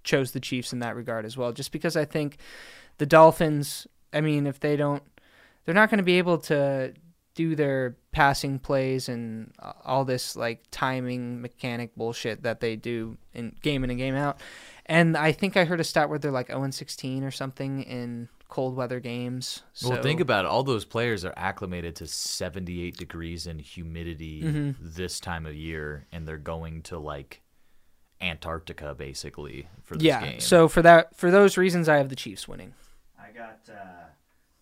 chose 0.04 0.32
the 0.32 0.40
Chiefs 0.40 0.74
in 0.74 0.80
that 0.80 0.96
regard 0.96 1.24
as 1.24 1.38
well. 1.38 1.52
Just 1.52 1.72
because 1.72 1.96
I 1.96 2.04
think 2.04 2.38
the 2.98 3.06
Dolphins, 3.06 3.86
I 4.12 4.22
mean, 4.22 4.48
if 4.48 4.60
they 4.60 4.76
don't, 4.76 5.04
they're 5.66 5.76
not 5.76 5.92
going 5.92 6.00
to 6.00 6.04
be 6.04 6.18
able 6.18 6.40
to 6.40 6.94
do 7.40 7.56
their 7.56 7.96
passing 8.12 8.60
plays 8.60 9.08
and 9.08 9.54
all 9.86 10.04
this 10.04 10.36
like 10.36 10.62
timing 10.72 11.40
mechanic 11.40 11.96
bullshit 11.96 12.44
that 12.44 12.60
they 12.60 12.76
do 12.76 13.18
in 13.34 13.56
game 13.62 13.82
in 13.86 13.90
and 13.90 13.98
game 13.98 14.14
out. 14.14 14.42
And 14.86 15.16
I 15.16 15.32
think 15.32 15.56
I 15.56 15.64
heard 15.64 15.80
a 15.80 15.86
stat 15.86 16.10
where 16.10 16.20
they're 16.20 16.32
like 16.32 16.48
0 16.48 16.70
16 16.70 17.24
or 17.24 17.32
something 17.32 17.84
in 17.84 18.28
cold 18.50 18.76
weather 18.76 19.00
games. 19.00 19.64
So, 19.72 19.92
Well, 19.92 20.02
think 20.04 20.20
about 20.20 20.44
it. 20.44 20.50
All 20.50 20.64
those 20.64 20.84
players 20.84 21.24
are 21.24 21.34
acclimated 21.38 21.96
to 21.98 22.08
78 22.08 22.98
degrees 22.98 23.48
and 23.48 23.62
humidity 23.62 24.42
Mhm. 24.44 24.76
this 24.82 25.22
time 25.22 25.46
of 25.46 25.56
year, 25.56 26.08
and 26.12 26.28
they're 26.28 26.38
going 26.38 26.82
to 26.84 27.00
like 27.00 27.42
Antarctica 28.20 28.94
basically 28.96 29.70
for 29.86 29.96
this 29.96 30.04
yeah. 30.04 30.26
game. 30.26 30.40
So 30.42 30.68
for 30.68 30.82
that, 30.82 31.16
for 31.16 31.32
those 31.32 31.56
reasons, 31.56 31.88
I 31.88 31.96
have 31.96 32.10
the 32.10 32.18
Chiefs 32.18 32.50
winning. 32.50 32.74
I 33.18 33.32
got 33.32 33.60
uh, 33.72 34.08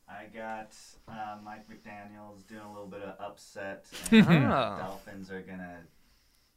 I 0.07 0.25
got 0.31 0.75
uh, 1.09 1.37
Mike 1.43 1.65
McDaniel's 1.69 2.43
doing 2.43 2.61
a 2.61 2.71
little 2.71 2.87
bit 2.87 3.01
of 3.01 3.15
upset. 3.19 3.85
And 4.11 4.25
Oh. 4.27 4.77
the 4.77 4.83
Dolphins 4.83 5.31
are 5.31 5.41
gonna 5.41 5.79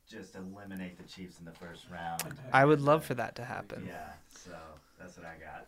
just 0.09 0.35
eliminate 0.35 0.97
the 0.99 1.05
Chiefs 1.05 1.39
in 1.39 1.45
the 1.45 1.53
first 1.53 1.85
round. 1.91 2.23
I 2.53 2.65
would 2.65 2.81
love 2.81 3.05
for 3.05 3.15
that 3.15 3.37
to 3.37 3.45
happen. 3.45 3.85
Yeah, 3.87 4.09
so 4.29 4.51
that's 4.99 5.17
what 5.17 5.27
I 5.27 5.35
got. 5.43 5.67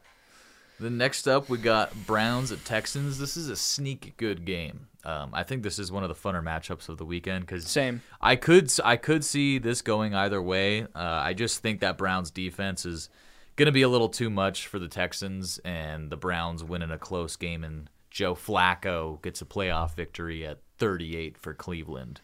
the 0.81 0.91
next 0.91 1.29
up, 1.29 1.49
we 1.49 1.59
got 1.59 1.95
Browns 2.07 2.51
at 2.51 2.65
Texans. 2.65 3.19
This 3.19 3.37
is 3.37 3.49
a 3.49 3.55
sneak 3.57 4.15
good 4.17 4.45
game. 4.45 4.89
Um, 5.05 5.31
I 5.33 5.43
think 5.45 5.63
this 5.63 5.79
is 5.79 5.93
one 5.93 6.03
of 6.03 6.09
the 6.09 6.15
funner 6.15 6.43
matchups 6.43 6.89
of 6.89 6.97
the 6.99 7.05
weekend 7.05 7.47
because 7.47 7.67
Same. 7.69 8.03
I 8.21 8.35
could 8.37 8.73
I 8.85 8.97
could 8.97 9.25
see 9.25 9.59
this 9.59 9.81
going 9.83 10.13
either 10.15 10.43
way. 10.43 10.83
Uh, 10.83 10.87
I 10.95 11.35
just 11.35 11.61
think 11.61 11.81
that 11.81 11.97
Browns 11.99 12.31
defense 12.33 12.85
is 12.85 13.09
going 13.57 13.67
to 13.67 13.73
be 13.73 13.83
a 13.83 13.89
little 13.89 14.09
too 14.09 14.31
much 14.31 14.67
for 14.67 14.79
the 14.81 14.89
Texans, 14.89 15.59
and 15.65 16.11
the 16.11 16.17
Browns 16.17 16.65
winning 16.65 16.91
a 16.91 16.99
close 16.99 17.37
game, 17.37 17.63
and 17.65 17.89
Joe 18.13 18.35
Flacco 18.35 19.21
gets 19.23 19.41
a 19.41 19.47
playoff 19.47 19.95
victory 19.95 20.47
at 20.47 20.59
38 20.77 21.39
for 21.39 21.55
Cleveland. 21.55 22.21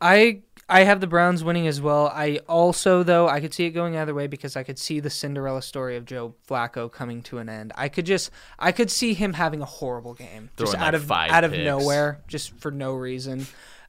I 0.00 0.42
I 0.68 0.84
have 0.84 1.00
the 1.00 1.06
Browns 1.06 1.42
winning 1.42 1.66
as 1.66 1.80
well. 1.80 2.12
I 2.14 2.38
also 2.48 3.02
though 3.02 3.28
I 3.28 3.40
could 3.40 3.52
see 3.52 3.64
it 3.64 3.70
going 3.70 3.96
either 3.96 4.14
way 4.14 4.28
because 4.28 4.54
I 4.56 4.62
could 4.62 4.78
see 4.78 5.00
the 5.00 5.10
Cinderella 5.10 5.62
story 5.62 5.96
of 5.96 6.04
Joe 6.04 6.34
Flacco 6.48 6.90
coming 6.92 7.22
to 7.22 7.38
an 7.38 7.48
end. 7.48 7.72
I 7.74 7.88
could 7.88 8.06
just 8.06 8.30
I 8.58 8.70
could 8.70 8.90
see 8.90 9.14
him 9.14 9.32
having 9.32 9.62
a 9.62 9.66
horrible 9.66 10.14
game 10.14 10.50
just 10.56 10.72
Throwing, 10.72 10.86
out 10.86 10.94
of 10.94 11.10
out 11.10 11.44
of 11.44 11.52
nowhere 11.52 12.20
just 12.28 12.56
for 12.60 12.70
no 12.70 12.94
reason. 12.94 13.46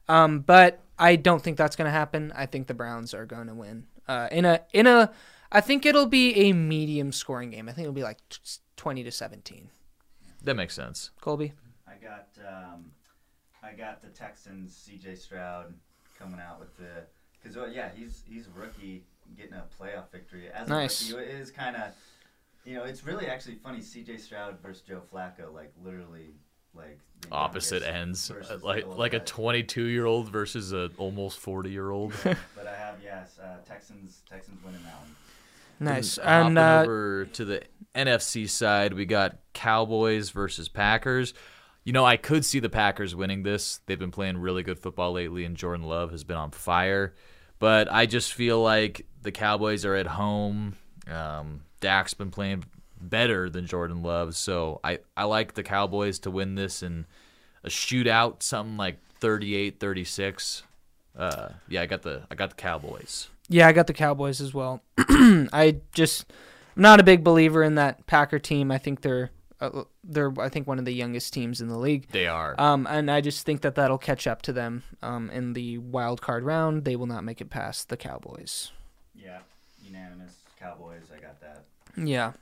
Um, 0.08 0.40
but 0.40 0.80
I 0.98 1.14
don't 1.16 1.40
think 1.40 1.56
that's 1.56 1.76
going 1.76 1.86
to 1.86 1.92
happen. 1.92 2.32
I 2.34 2.46
think 2.46 2.66
the 2.66 2.74
Browns 2.74 3.14
are 3.14 3.26
going 3.26 3.46
to 3.46 3.54
win. 3.54 3.86
Uh, 4.08 4.28
in 4.32 4.44
a 4.44 4.62
in 4.72 4.88
a 4.88 5.12
I 5.52 5.60
think 5.60 5.86
it'll 5.86 6.06
be 6.06 6.34
a 6.48 6.52
medium 6.52 7.12
scoring 7.12 7.50
game. 7.50 7.68
I 7.68 7.72
think 7.72 7.84
it'll 7.84 7.94
be 7.94 8.02
like 8.02 8.18
20 8.76 9.04
to 9.04 9.12
17. 9.12 9.68
That 10.44 10.54
makes 10.54 10.74
sense. 10.74 11.10
Colby. 11.20 11.52
I 11.86 11.92
got 12.02 12.28
um, 12.46 12.90
I 13.62 13.72
got 13.72 14.00
the 14.02 14.08
Texans. 14.08 14.74
C.J. 14.76 15.16
Stroud 15.16 15.74
coming 16.18 16.40
out 16.40 16.60
with 16.60 16.76
the 16.76 17.04
because 17.40 17.56
well, 17.56 17.68
yeah 17.70 17.90
he's 17.94 18.22
he's 18.28 18.46
a 18.46 18.50
rookie 18.58 19.04
getting 19.36 19.54
a 19.54 19.64
playoff 19.80 20.10
victory 20.10 20.48
as 20.52 20.68
Nice. 20.68 21.10
a 21.12 21.16
rookie. 21.16 21.30
It 21.30 21.34
is 21.40 21.50
kind 21.50 21.76
of 21.76 21.92
you 22.64 22.74
know 22.74 22.84
it's 22.84 23.04
really 23.04 23.26
actually 23.26 23.56
funny 23.56 23.80
C.J. 23.80 24.16
Stroud 24.18 24.58
versus 24.62 24.82
Joe 24.82 25.02
Flacco 25.12 25.52
like 25.52 25.72
literally 25.84 26.34
like 26.74 26.98
Opposite 27.32 27.82
ends, 27.82 28.28
versus 28.28 28.60
the 28.60 28.66
like 28.66 28.86
old 28.86 28.98
like 28.98 29.12
a 29.14 29.18
22 29.20 29.84
year 29.84 30.06
old 30.06 30.28
versus 30.30 30.72
a 30.72 30.90
almost 30.98 31.38
40 31.38 31.70
year 31.70 31.90
old. 31.90 32.12
But 32.24 32.66
I 32.66 32.76
have 32.76 32.96
yes 33.02 33.38
uh, 33.42 33.56
Texans 33.66 34.22
Texans 34.30 34.62
winning 34.64 34.82
that 34.84 34.94
one. 35.00 35.16
Nice. 35.80 36.16
Hopping 36.16 36.48
And 36.48 36.58
uh, 36.58 36.80
over 36.82 37.24
to 37.26 37.44
the 37.44 37.62
NFC 37.94 38.48
side, 38.48 38.94
we 38.94 39.06
got 39.06 39.38
Cowboys 39.52 40.30
versus 40.30 40.68
Packers. 40.68 41.34
You 41.84 41.92
know, 41.92 42.04
I 42.04 42.16
could 42.16 42.44
see 42.44 42.60
the 42.60 42.68
Packers 42.68 43.14
winning 43.14 43.42
this. 43.42 43.80
They've 43.86 43.98
been 43.98 44.10
playing 44.10 44.38
really 44.38 44.62
good 44.62 44.78
football 44.78 45.12
lately, 45.12 45.44
and 45.44 45.56
Jordan 45.56 45.86
Love 45.86 46.10
has 46.10 46.24
been 46.24 46.36
on 46.36 46.50
fire. 46.50 47.14
But 47.58 47.90
I 47.90 48.06
just 48.06 48.32
feel 48.34 48.62
like 48.62 49.06
the 49.22 49.32
Cowboys 49.32 49.84
are 49.84 49.94
at 49.94 50.06
home. 50.06 50.76
Um, 51.10 51.62
Dak's 51.80 52.14
been 52.14 52.30
playing 52.30 52.64
better 53.00 53.48
than 53.48 53.66
Jordan 53.66 54.02
Love, 54.02 54.36
so 54.36 54.80
I, 54.84 54.98
I 55.16 55.24
like 55.24 55.54
the 55.54 55.62
Cowboys 55.62 56.18
to 56.20 56.30
win 56.30 56.54
this 56.54 56.82
in 56.82 57.06
a 57.64 57.68
shootout, 57.68 58.42
something 58.42 58.76
like 58.76 58.98
38-36. 59.20 60.62
Uh, 61.16 61.48
yeah, 61.68 61.82
I 61.82 61.86
got 61.86 62.02
the 62.02 62.22
I 62.30 62.34
got 62.36 62.50
the 62.50 62.56
Cowboys. 62.56 63.28
Yeah, 63.48 63.66
I 63.66 63.72
got 63.72 63.86
the 63.86 63.94
Cowboys 63.94 64.40
as 64.40 64.54
well. 64.54 64.82
I 64.98 65.80
just 65.92 66.26
I'm 66.78 66.82
not 66.82 67.00
a 67.00 67.02
big 67.02 67.24
believer 67.24 67.64
in 67.64 67.74
that 67.74 68.06
Packer 68.06 68.38
team. 68.38 68.70
I 68.70 68.78
think 68.78 69.00
they're 69.00 69.32
uh, 69.60 69.82
they're 70.04 70.32
I 70.40 70.48
think 70.48 70.68
one 70.68 70.78
of 70.78 70.84
the 70.84 70.94
youngest 70.94 71.32
teams 71.32 71.60
in 71.60 71.66
the 71.66 71.76
league. 71.76 72.06
They 72.12 72.28
are. 72.28 72.54
Um, 72.56 72.86
and 72.88 73.10
I 73.10 73.20
just 73.20 73.44
think 73.44 73.62
that 73.62 73.74
that'll 73.74 73.98
catch 73.98 74.28
up 74.28 74.42
to 74.42 74.52
them 74.52 74.84
um, 75.02 75.28
in 75.30 75.54
the 75.54 75.78
wild 75.78 76.22
card 76.22 76.44
round. 76.44 76.84
They 76.84 76.94
will 76.94 77.06
not 77.06 77.24
make 77.24 77.40
it 77.40 77.50
past 77.50 77.88
the 77.88 77.96
Cowboys. 77.96 78.70
Yeah, 79.12 79.40
unanimous 79.82 80.36
Cowboys. 80.56 81.10
I 81.12 81.18
got 81.18 81.40
that. 81.40 81.64
Yeah, 81.96 82.34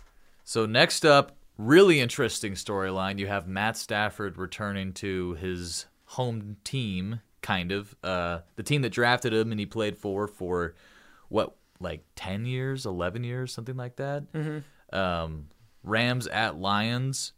So 0.45 0.67
next 0.67 1.07
up, 1.07 1.35
really 1.57 1.99
interesting 1.99 2.53
storyline. 2.53 3.19
You 3.19 3.29
have 3.29 3.49
Matt 3.49 3.79
Stafford 3.79 4.37
returning 4.37 4.93
to 4.95 5.33
his 5.41 5.87
home 6.05 6.59
team, 6.63 7.23
kind 7.41 7.73
of 7.73 7.97
uh, 8.05 8.41
the 8.57 8.63
team 8.63 8.83
that 8.83 8.93
drafted 8.93 9.33
him, 9.33 9.51
and 9.51 9.59
he 9.59 9.65
played 9.65 9.97
for 9.97 10.29
for 10.29 10.75
what 11.31 11.57
like 11.81 12.05
ten 12.15 12.47
years, 12.47 12.87
eleven 12.87 13.25
years, 13.25 13.53
something 13.53 13.77
like 13.77 13.97
that. 13.97 14.33
Mm-hmm. 14.33 14.97
Um, 14.97 15.49
Rams 15.83 16.27
at 16.27 16.59
Lions. 16.59 17.33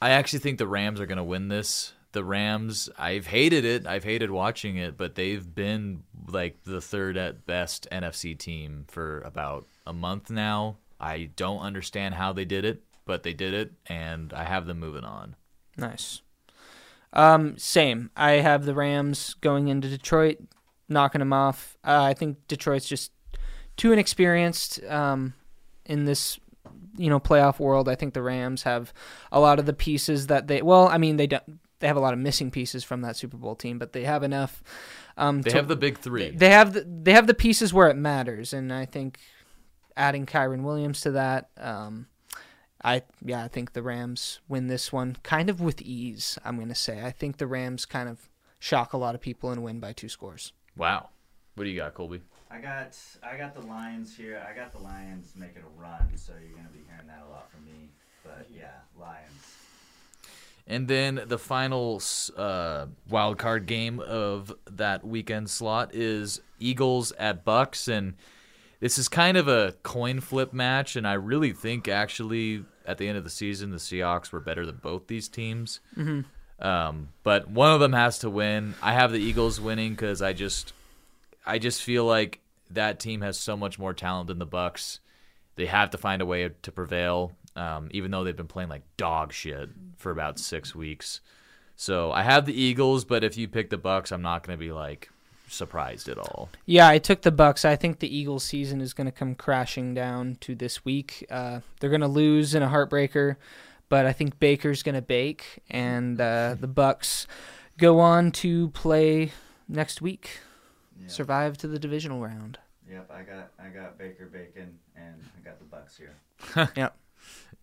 I 0.00 0.10
actually 0.10 0.38
think 0.40 0.58
the 0.58 0.66
Rams 0.66 1.00
are 1.00 1.06
going 1.06 1.18
to 1.18 1.24
win 1.24 1.48
this. 1.48 1.92
The 2.12 2.24
Rams, 2.24 2.88
I've 2.98 3.26
hated 3.26 3.64
it. 3.64 3.86
I've 3.86 4.04
hated 4.04 4.30
watching 4.30 4.76
it, 4.76 4.96
but 4.96 5.14
they've 5.14 5.54
been 5.54 6.04
like 6.28 6.62
the 6.64 6.80
third 6.80 7.16
at 7.16 7.46
best 7.46 7.86
NFC 7.92 8.36
team 8.38 8.84
for 8.88 9.20
about 9.22 9.66
a 9.86 9.92
month 9.92 10.30
now. 10.30 10.76
I 11.00 11.30
don't 11.36 11.60
understand 11.60 12.14
how 12.14 12.32
they 12.32 12.44
did 12.44 12.64
it, 12.64 12.82
but 13.04 13.22
they 13.22 13.34
did 13.34 13.54
it, 13.54 13.72
and 13.86 14.32
I 14.32 14.44
have 14.44 14.66
them 14.66 14.78
moving 14.80 15.04
on. 15.04 15.36
nice. 15.76 16.22
Um, 17.12 17.56
same. 17.56 18.10
I 18.16 18.32
have 18.32 18.66
the 18.66 18.74
Rams 18.74 19.34
going 19.40 19.68
into 19.68 19.88
Detroit, 19.88 20.38
knocking 20.88 21.20
them 21.20 21.32
off. 21.32 21.76
Uh, 21.84 22.02
I 22.02 22.14
think 22.14 22.46
Detroit's 22.48 22.88
just 22.88 23.12
too 23.76 23.92
inexperienced 23.92 24.82
um, 24.84 25.34
in 25.86 26.04
this 26.04 26.38
you 26.96 27.08
know 27.08 27.20
playoff 27.20 27.58
world. 27.58 27.88
I 27.88 27.94
think 27.94 28.14
the 28.14 28.22
Rams 28.22 28.64
have 28.64 28.92
a 29.32 29.40
lot 29.40 29.58
of 29.58 29.66
the 29.66 29.72
pieces 29.72 30.26
that 30.28 30.46
they 30.48 30.62
well, 30.62 30.88
I 30.88 30.98
mean 30.98 31.16
they 31.16 31.26
don't 31.26 31.60
they 31.80 31.86
have 31.86 31.96
a 31.96 32.00
lot 32.00 32.12
of 32.12 32.18
missing 32.18 32.50
pieces 32.50 32.82
from 32.82 33.02
that 33.02 33.16
Super 33.16 33.36
Bowl 33.36 33.54
team, 33.54 33.78
but 33.78 33.92
they 33.92 34.02
have 34.04 34.22
enough. 34.22 34.62
Um, 35.16 35.42
They 35.42 35.50
to- 35.50 35.56
have 35.56 35.68
the 35.68 35.76
big 35.76 35.98
three. 35.98 36.30
They 36.30 36.50
have 36.50 36.72
the, 36.72 36.84
they 36.84 37.12
have 37.12 37.26
the 37.26 37.34
pieces 37.34 37.72
where 37.72 37.88
it 37.88 37.96
matters, 37.96 38.52
and 38.52 38.72
I 38.72 38.84
think 38.84 39.18
adding 39.96 40.26
Kyren 40.26 40.62
Williams 40.62 41.00
to 41.02 41.12
that, 41.12 41.50
um, 41.56 42.06
I 42.82 43.02
yeah, 43.24 43.44
I 43.44 43.48
think 43.48 43.72
the 43.72 43.82
Rams 43.82 44.40
win 44.48 44.66
this 44.68 44.92
one 44.92 45.16
kind 45.22 45.50
of 45.50 45.60
with 45.60 45.80
ease. 45.82 46.38
I'm 46.44 46.58
gonna 46.58 46.74
say 46.74 47.04
I 47.04 47.10
think 47.10 47.36
the 47.36 47.46
Rams 47.46 47.86
kind 47.86 48.08
of 48.08 48.28
shock 48.58 48.92
a 48.92 48.96
lot 48.98 49.14
of 49.14 49.20
people 49.20 49.50
and 49.50 49.62
win 49.62 49.78
by 49.80 49.92
two 49.92 50.08
scores. 50.08 50.52
Wow. 50.78 51.08
What 51.56 51.64
do 51.64 51.70
you 51.70 51.76
got, 51.76 51.92
Colby? 51.94 52.22
I 52.50 52.60
got 52.60 52.96
I 53.22 53.36
got 53.36 53.52
the 53.52 53.66
Lions 53.66 54.16
here. 54.16 54.42
I 54.48 54.56
got 54.56 54.72
the 54.72 54.78
Lions 54.78 55.34
making 55.36 55.62
a 55.62 55.80
run, 55.80 56.16
so 56.16 56.32
you're 56.40 56.56
gonna 56.56 56.68
be 56.72 56.84
hearing 56.88 57.08
that 57.08 57.24
a 57.28 57.30
lot 57.30 57.50
from 57.50 57.64
me. 57.66 57.90
But 58.24 58.46
yeah, 58.54 58.70
Lions. 58.98 59.56
And 60.66 60.86
then 60.86 61.22
the 61.26 61.38
final 61.38 62.00
uh, 62.36 62.86
wild 63.08 63.38
card 63.38 63.66
game 63.66 64.00
of 64.00 64.54
that 64.70 65.04
weekend 65.04 65.50
slot 65.50 65.94
is 65.94 66.40
Eagles 66.60 67.10
at 67.12 67.44
Bucks, 67.44 67.88
and 67.88 68.14
this 68.78 68.98
is 68.98 69.08
kind 69.08 69.36
of 69.36 69.48
a 69.48 69.74
coin 69.82 70.20
flip 70.20 70.52
match. 70.52 70.94
And 70.94 71.08
I 71.08 71.14
really 71.14 71.52
think 71.52 71.88
actually 71.88 72.64
at 72.86 72.98
the 72.98 73.08
end 73.08 73.18
of 73.18 73.24
the 73.24 73.30
season, 73.30 73.70
the 73.70 73.78
Seahawks 73.78 74.30
were 74.30 74.40
better 74.40 74.64
than 74.64 74.76
both 74.76 75.06
these 75.08 75.28
teams. 75.28 75.80
Mm-hmm. 75.96 76.20
Um, 76.60 77.10
but 77.22 77.48
one 77.48 77.72
of 77.72 77.80
them 77.80 77.92
has 77.92 78.18
to 78.20 78.30
win. 78.30 78.74
I 78.82 78.92
have 78.92 79.12
the 79.12 79.18
Eagles 79.20 79.60
winning 79.60 79.90
because 79.90 80.20
I 80.22 80.32
just, 80.32 80.72
I 81.46 81.58
just 81.58 81.82
feel 81.82 82.04
like 82.04 82.40
that 82.70 82.98
team 82.98 83.20
has 83.20 83.38
so 83.38 83.56
much 83.56 83.78
more 83.78 83.94
talent 83.94 84.26
than 84.28 84.38
the 84.38 84.46
Bucks. 84.46 85.00
they 85.56 85.66
have 85.66 85.90
to 85.90 85.98
find 85.98 86.22
a 86.22 86.26
way 86.26 86.48
to 86.62 86.72
prevail, 86.72 87.32
um, 87.56 87.88
even 87.90 88.10
though 88.10 88.24
they've 88.24 88.36
been 88.36 88.46
playing 88.46 88.68
like 88.68 88.82
dog 88.96 89.32
shit 89.32 89.68
for 89.96 90.10
about 90.12 90.38
six 90.38 90.74
weeks. 90.74 91.20
So 91.76 92.10
I 92.12 92.22
have 92.22 92.46
the 92.46 92.60
Eagles, 92.60 93.04
but 93.04 93.22
if 93.24 93.36
you 93.36 93.48
pick 93.48 93.70
the 93.70 93.78
Bucks, 93.78 94.10
I'm 94.12 94.22
not 94.22 94.46
going 94.46 94.58
to 94.58 94.64
be 94.64 94.72
like 94.72 95.10
surprised 95.48 96.08
at 96.08 96.18
all. 96.18 96.48
Yeah, 96.66 96.88
I 96.88 96.98
took 96.98 97.22
the 97.22 97.32
Bucks. 97.32 97.64
I 97.64 97.76
think 97.76 97.98
the 97.98 98.16
Eagles 98.16 98.44
season 98.44 98.80
is 98.80 98.92
going 98.92 99.06
to 99.06 99.12
come 99.12 99.34
crashing 99.34 99.94
down 99.94 100.36
to 100.40 100.54
this 100.54 100.84
week. 100.84 101.26
Uh, 101.30 101.60
they're 101.80 101.90
going 101.90 102.00
to 102.00 102.08
lose 102.08 102.54
in 102.54 102.62
a 102.62 102.68
heartbreaker, 102.68 103.36
but 103.88 104.06
I 104.06 104.12
think 104.12 104.38
Baker's 104.38 104.82
going 104.82 104.94
to 104.94 105.02
bake, 105.02 105.60
and 105.70 106.20
uh, 106.20 106.56
the 106.58 106.66
Bucks 106.68 107.26
go 107.78 108.00
on 108.00 108.32
to 108.32 108.68
play 108.70 109.32
next 109.68 110.00
week, 110.02 110.40
Yeah. 111.00 111.08
survive 111.08 111.56
to 111.58 111.68
the 111.68 111.78
divisional 111.78 112.20
round. 112.20 112.58
Yep, 112.90 113.10
I 113.12 113.22
got 113.22 113.50
I 113.58 113.68
got 113.68 113.98
Baker 113.98 114.26
Bacon 114.26 114.78
and 114.96 115.14
I 115.38 115.44
got 115.44 115.58
the 115.58 115.64
Bucks 115.66 115.96
here. 115.98 116.16
Yep. 116.76 116.96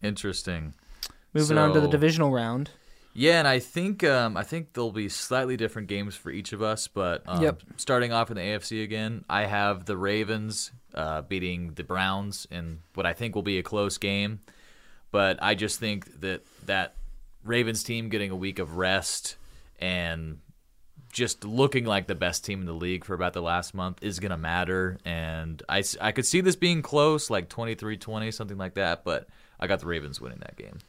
Interesting. 0.03 0.73
Moving 1.33 1.57
on 1.57 1.73
to 1.73 1.81
the 1.81 1.87
divisional 1.87 2.31
round. 2.31 2.69
Yeah, 3.13 3.39
and 3.39 3.47
I 3.47 3.59
think 3.59 4.03
um, 4.03 4.35
I 4.37 4.43
think 4.43 4.73
there'll 4.73 4.91
be 4.91 5.09
slightly 5.09 5.57
different 5.57 5.87
games 5.87 6.15
for 6.15 6.29
each 6.31 6.53
of 6.53 6.61
us. 6.61 6.87
But 6.87 7.23
um, 7.27 7.41
Yep. 7.41 7.61
starting 7.77 8.11
off 8.11 8.29
in 8.29 8.35
the 8.35 8.41
AFC 8.41 8.83
again, 8.83 9.23
I 9.29 9.45
have 9.45 9.85
the 9.85 9.97
Ravens 9.97 10.71
uh, 10.93 11.21
beating 11.23 11.73
the 11.73 11.83
Browns 11.83 12.45
in 12.51 12.79
what 12.93 13.05
I 13.05 13.13
think 13.13 13.33
will 13.35 13.41
be 13.41 13.57
a 13.57 13.63
close 13.63 13.97
game. 13.97 14.41
But 15.15 15.41
I 15.41 15.55
just 15.55 15.79
think 15.79 16.19
that 16.19 16.41
that 16.65 16.95
Ravens 17.45 17.83
team 17.83 18.09
getting 18.09 18.31
a 18.31 18.35
week 18.35 18.59
of 18.59 18.75
rest 18.75 19.37
and 19.79 20.39
just 21.09 21.45
looking 21.45 21.85
like 21.85 22.07
the 22.07 22.15
best 22.15 22.43
team 22.43 22.59
in 22.59 22.65
the 22.65 22.73
league 22.73 23.05
for 23.05 23.13
about 23.13 23.31
the 23.31 23.41
last 23.41 23.73
month 23.73 23.99
is 24.01 24.19
going 24.19 24.31
to 24.31 24.37
matter. 24.37 24.97
And 25.05 25.63
I, 25.69 25.85
I 26.01 26.11
could 26.11 26.25
see 26.25 26.41
this 26.41 26.57
being 26.57 26.81
close, 26.81 27.29
like 27.29 27.47
23 27.47 27.95
20, 27.95 28.29
something 28.31 28.57
like 28.57 28.73
that. 28.73 29.05
But 29.05 29.29
I 29.57 29.67
got 29.67 29.79
the 29.79 29.85
Ravens 29.85 30.19
winning 30.19 30.39
that 30.39 30.57
game. 30.57 30.79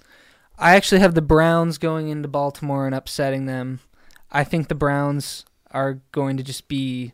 I 0.58 0.74
actually 0.74 1.02
have 1.02 1.14
the 1.14 1.22
Browns 1.22 1.78
going 1.78 2.08
into 2.08 2.26
Baltimore 2.26 2.84
and 2.84 2.96
upsetting 2.96 3.46
them. 3.46 3.78
I 4.32 4.42
think 4.42 4.66
the 4.66 4.74
Browns 4.74 5.44
are 5.70 6.00
going 6.10 6.36
to 6.36 6.42
just 6.42 6.66
be 6.66 7.12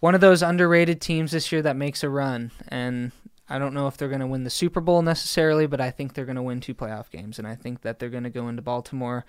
one 0.00 0.14
of 0.14 0.20
those 0.20 0.42
underrated 0.42 1.00
teams 1.00 1.32
this 1.32 1.50
year 1.50 1.62
that 1.62 1.76
makes 1.76 2.04
a 2.04 2.10
run. 2.10 2.50
And 2.68 3.12
I 3.50 3.58
don't 3.58 3.74
know 3.74 3.88
if 3.88 3.96
they're 3.96 4.08
going 4.08 4.20
to 4.20 4.26
win 4.26 4.44
the 4.44 4.50
Super 4.50 4.80
Bowl 4.80 5.02
necessarily, 5.02 5.66
but 5.66 5.80
I 5.80 5.90
think 5.90 6.14
they're 6.14 6.24
going 6.24 6.36
to 6.36 6.42
win 6.42 6.60
two 6.60 6.74
playoff 6.74 7.10
games. 7.10 7.38
And 7.38 7.48
I 7.48 7.56
think 7.56 7.82
that 7.82 7.98
they're 7.98 8.08
going 8.08 8.24
to 8.24 8.30
go 8.30 8.48
into 8.48 8.62
Baltimore, 8.62 9.24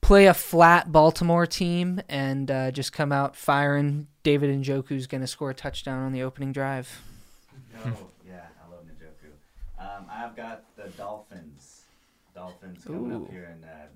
play 0.00 0.26
a 0.26 0.34
flat 0.34 0.90
Baltimore 0.90 1.46
team, 1.46 2.00
and 2.08 2.50
uh, 2.50 2.70
just 2.70 2.92
come 2.94 3.12
out 3.12 3.36
firing. 3.36 4.06
David 4.22 4.50
Njoku's 4.62 5.06
going 5.06 5.20
to 5.20 5.26
score 5.26 5.50
a 5.50 5.54
touchdown 5.54 6.02
on 6.02 6.12
the 6.12 6.22
opening 6.22 6.52
drive. 6.52 7.02
Oh 7.84 8.08
yeah, 8.26 8.46
I 8.66 8.70
love 8.70 8.84
Njoku. 8.84 9.78
Um, 9.78 10.06
I've 10.10 10.34
got 10.34 10.64
the 10.76 10.88
Dolphins. 10.96 11.82
Dolphins 12.34 12.84
coming 12.84 13.12
Ooh. 13.12 13.24
up 13.24 13.30
here 13.30 13.54
in 13.56 13.64
a 13.64 13.88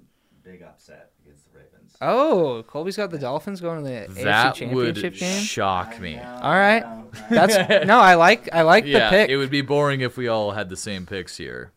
big 0.47 0.63
upset 0.63 1.14
Ravens. 1.55 1.97
Oh, 2.01 2.65
Colby's 2.67 2.97
got 2.97 3.11
the 3.11 3.19
Dolphins 3.19 3.61
going 3.61 3.85
to 3.85 3.89
the 3.89 4.23
That 4.25 4.55
AFC 4.57 4.73
would 4.73 4.95
Championship 4.97 5.15
game. 5.21 5.43
shock 5.43 5.99
me. 6.01 6.19
All 6.19 6.55
right. 6.55 6.85
I 6.85 6.95
know, 6.95 7.11
That's 7.31 7.87
no, 7.87 7.99
I 8.01 8.15
like 8.17 8.49
I 8.53 8.63
like 8.63 8.85
yeah, 8.87 9.11
the 9.11 9.17
pick. 9.17 9.31
it 9.31 9.37
would 9.37 9.51
be 9.51 9.63
boring 9.63 10.01
if 10.01 10.17
we 10.17 10.29
all 10.29 10.51
had 10.53 10.69
the 10.69 10.77
same 10.77 11.07
picks 11.07 11.37
here. 11.37 11.73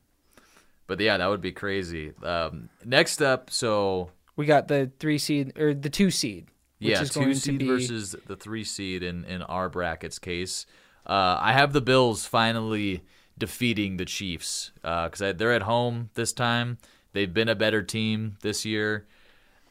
But 0.88 1.00
yeah, 1.00 1.18
that 1.18 1.28
would 1.28 1.42
be 1.42 1.52
crazy. 1.52 2.14
Um, 2.24 2.70
next 2.86 3.22
up, 3.22 3.50
so 3.50 4.12
We 4.36 4.46
got 4.46 4.68
the 4.68 4.92
three 5.00 5.18
seed 5.18 5.58
or 5.60 5.74
the 5.74 5.90
two 5.90 6.10
seed. 6.12 6.48
Which 6.80 6.90
yeah, 6.92 7.02
is 7.02 7.10
two 7.10 7.22
going 7.22 7.34
to 7.34 7.40
seed 7.40 7.60
be- 7.60 7.68
versus 7.68 8.16
the 8.28 8.36
three 8.36 8.64
seed 8.64 9.04
in 9.04 9.26
in 9.26 9.42
our 9.44 9.68
brackets 9.70 10.20
case. 10.20 10.66
Uh, 11.06 11.38
I 11.40 11.54
have 11.54 11.74
the 11.74 11.82
Bills 11.82 12.26
finally 12.26 13.04
defeating 13.38 13.98
the 13.98 14.06
Chiefs 14.06 14.72
because 14.82 15.20
they're 15.38 15.54
at 15.54 15.62
home 15.64 16.10
this 16.16 16.34
time. 16.34 16.78
They've 17.14 17.34
been 17.34 17.50
a 17.50 17.56
better 17.56 17.82
team 17.82 18.38
this 18.42 18.66
year. 18.66 19.08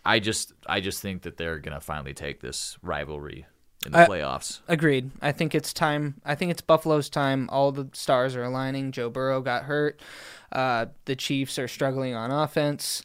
I 0.06 0.20
just 0.20 0.52
I 0.66 0.80
just 0.80 1.02
think 1.02 1.22
that 1.22 1.36
they're 1.36 1.58
gonna 1.58 1.80
finally 1.80 2.14
take 2.14 2.40
this 2.40 2.78
rivalry 2.82 3.46
in 3.84 3.92
the 3.92 3.98
I- 3.98 4.06
playoffs. 4.06 4.60
Agreed. 4.68 5.10
I 5.20 5.32
think 5.32 5.54
it's 5.54 5.72
time. 5.72 6.20
I 6.24 6.34
think 6.34 6.50
it's 6.50 6.62
Buffalo's 6.62 7.08
time. 7.10 7.48
All 7.50 7.72
the 7.72 7.88
stars 7.92 8.36
are 8.36 8.44
aligning. 8.44 8.92
Joe 8.92 9.10
Burrow 9.10 9.40
got 9.40 9.64
hurt. 9.64 10.00
Uh, 10.52 10.86
the 11.04 11.16
Chiefs 11.16 11.58
are 11.58 11.68
struggling 11.68 12.14
on 12.14 12.30
offense. 12.30 13.02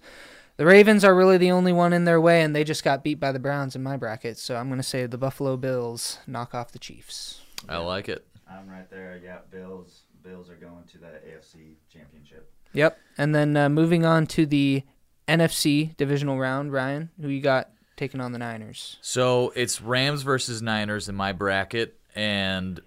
The 0.57 0.65
Ravens 0.65 1.03
are 1.03 1.15
really 1.15 1.37
the 1.37 1.51
only 1.51 1.73
one 1.73 1.91
in 1.91 2.05
their 2.05 2.21
way, 2.21 2.43
and 2.43 2.55
they 2.55 2.63
just 2.63 2.83
got 2.83 3.03
beat 3.03 3.19
by 3.19 3.31
the 3.31 3.39
Browns 3.39 3.75
in 3.75 3.81
my 3.81 3.97
bracket. 3.97 4.37
So 4.37 4.57
I'm 4.57 4.67
going 4.67 4.79
to 4.79 4.83
say 4.83 5.07
the 5.07 5.17
Buffalo 5.17 5.57
Bills 5.57 6.19
knock 6.27 6.53
off 6.53 6.71
the 6.71 6.77
Chiefs. 6.77 7.41
I 7.67 7.77
like 7.77 8.09
it. 8.09 8.25
I'm 8.49 8.69
right 8.69 8.89
there. 8.91 9.19
Yeah, 9.23 9.39
Bills. 9.49 10.01
Bills 10.23 10.49
are 10.51 10.55
going 10.55 10.83
to 10.91 10.97
the 10.99 11.07
AFC 11.07 11.77
Championship. 11.91 12.51
Yep. 12.73 12.99
And 13.17 13.33
then 13.33 13.57
uh, 13.57 13.69
moving 13.69 14.05
on 14.05 14.27
to 14.27 14.45
the 14.45 14.83
NFC 15.27 15.95
divisional 15.97 16.37
round, 16.39 16.71
Ryan, 16.73 17.09
who 17.21 17.29
you 17.29 17.41
got 17.41 17.69
taking 17.95 18.19
on 18.21 18.31
the 18.31 18.39
Niners? 18.39 18.97
So 19.01 19.51
it's 19.55 19.81
Rams 19.81 20.23
versus 20.23 20.61
Niners 20.61 21.07
in 21.09 21.15
my 21.15 21.31
bracket, 21.33 21.97
and 22.15 22.79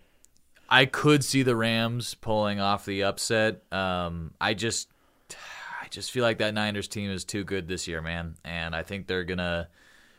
I 0.68 0.86
could 0.86 1.24
see 1.24 1.42
the 1.42 1.56
Rams 1.56 2.14
pulling 2.14 2.60
off 2.60 2.84
the 2.84 3.04
upset. 3.04 3.62
Um, 3.72 4.32
I 4.40 4.54
just, 4.54 4.88
I 5.30 5.86
just 5.90 6.10
feel 6.10 6.22
like 6.22 6.38
that 6.38 6.54
Niners 6.54 6.88
team 6.88 7.10
is 7.10 7.24
too 7.24 7.44
good 7.44 7.68
this 7.68 7.86
year, 7.88 8.02
man, 8.02 8.34
and 8.44 8.74
I 8.74 8.82
think 8.82 9.06
they're 9.06 9.24
gonna 9.24 9.68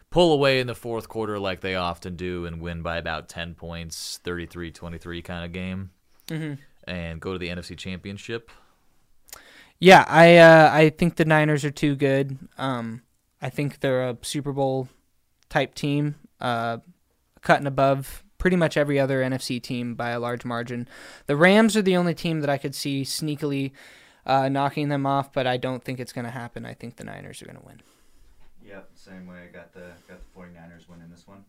pull 0.09 0.31
away 0.33 0.59
in 0.61 0.67
the 0.67 0.75
fourth 0.75 1.09
quarter 1.09 1.37
like 1.39 1.59
they 1.59 1.75
often 1.75 2.15
do 2.15 2.45
and 2.45 2.61
win 2.61 2.81
by 2.81 2.97
about 2.97 3.27
10 3.27 3.53
points, 3.55 4.19
33-23 4.23 5.23
kind 5.23 5.43
of 5.45 5.51
game, 5.51 5.89
Mm-hmm. 6.29 6.53
and 6.89 7.19
go 7.21 7.33
to 7.33 7.37
the 7.39 7.49
NFC 7.49 7.77
Championship. 7.77 8.49
Yeah, 9.79 10.05
I 10.07 10.37
uh, 10.37 10.69
I 10.71 10.89
think 10.89 11.15
the 11.15 11.25
Niners 11.25 11.65
are 11.65 11.71
too 11.71 11.95
good. 11.95 12.37
Um, 12.57 13.01
I 13.41 13.49
think 13.49 13.79
they're 13.81 14.09
a 14.09 14.17
Super 14.21 14.53
Bowl 14.53 14.87
type 15.49 15.75
team, 15.75 16.15
uh, 16.39 16.77
cutting 17.41 17.67
above 17.67 18.23
pretty 18.37 18.55
much 18.55 18.77
every 18.77 18.99
other 18.99 19.21
NFC 19.21 19.61
team 19.61 19.95
by 19.95 20.09
a 20.11 20.19
large 20.19 20.45
margin. 20.45 20.87
The 21.25 21.35
Rams 21.35 21.75
are 21.75 21.81
the 21.81 21.95
only 21.97 22.13
team 22.13 22.41
that 22.41 22.49
I 22.49 22.57
could 22.57 22.75
see 22.75 23.01
sneakily 23.03 23.71
uh, 24.25 24.49
knocking 24.49 24.89
them 24.89 25.05
off, 25.05 25.33
but 25.33 25.45
I 25.47 25.57
don't 25.57 25.83
think 25.83 25.99
it's 25.99 26.13
going 26.13 26.25
to 26.25 26.31
happen. 26.31 26.65
I 26.65 26.73
think 26.73 26.95
the 26.97 27.03
Niners 27.03 27.41
are 27.41 27.45
going 27.45 27.57
to 27.57 27.65
win 27.65 27.81
Yep, 28.65 28.89
same 28.95 29.27
way. 29.27 29.37
I 29.49 29.53
got 29.53 29.73
the 29.73 29.91
got 30.07 30.19
the 30.19 30.39
49ers 30.39 30.89
winning 30.89 31.09
this 31.11 31.27
one. 31.27 31.43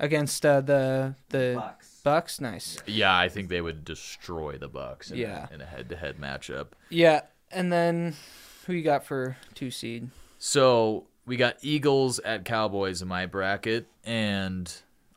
against 0.00 0.44
uh, 0.44 0.60
the 0.60 1.14
the 1.30 1.54
Bucks. 1.56 2.00
Bucks. 2.04 2.40
Nice. 2.40 2.78
Yeah, 2.86 3.16
I 3.16 3.28
think 3.28 3.48
they 3.48 3.60
would 3.62 3.84
destroy 3.84 4.58
the 4.58 4.68
Bucks 4.68 5.10
in, 5.10 5.18
Yeah. 5.18 5.46
a, 5.50 5.54
in 5.54 5.60
a 5.62 5.64
head-to-head 5.66 6.16
matchup. 6.18 6.68
Yeah, 6.90 7.22
and 7.54 7.72
then 7.72 8.14
who 8.66 8.72
you 8.72 8.82
got 8.82 9.04
for 9.04 9.36
two 9.54 9.70
seed? 9.70 10.10
So 10.38 11.04
we 11.26 11.36
got 11.36 11.56
Eagles 11.62 12.18
at 12.20 12.44
Cowboys 12.44 13.00
in 13.00 13.08
my 13.08 13.26
bracket, 13.26 13.86
and 14.04 14.72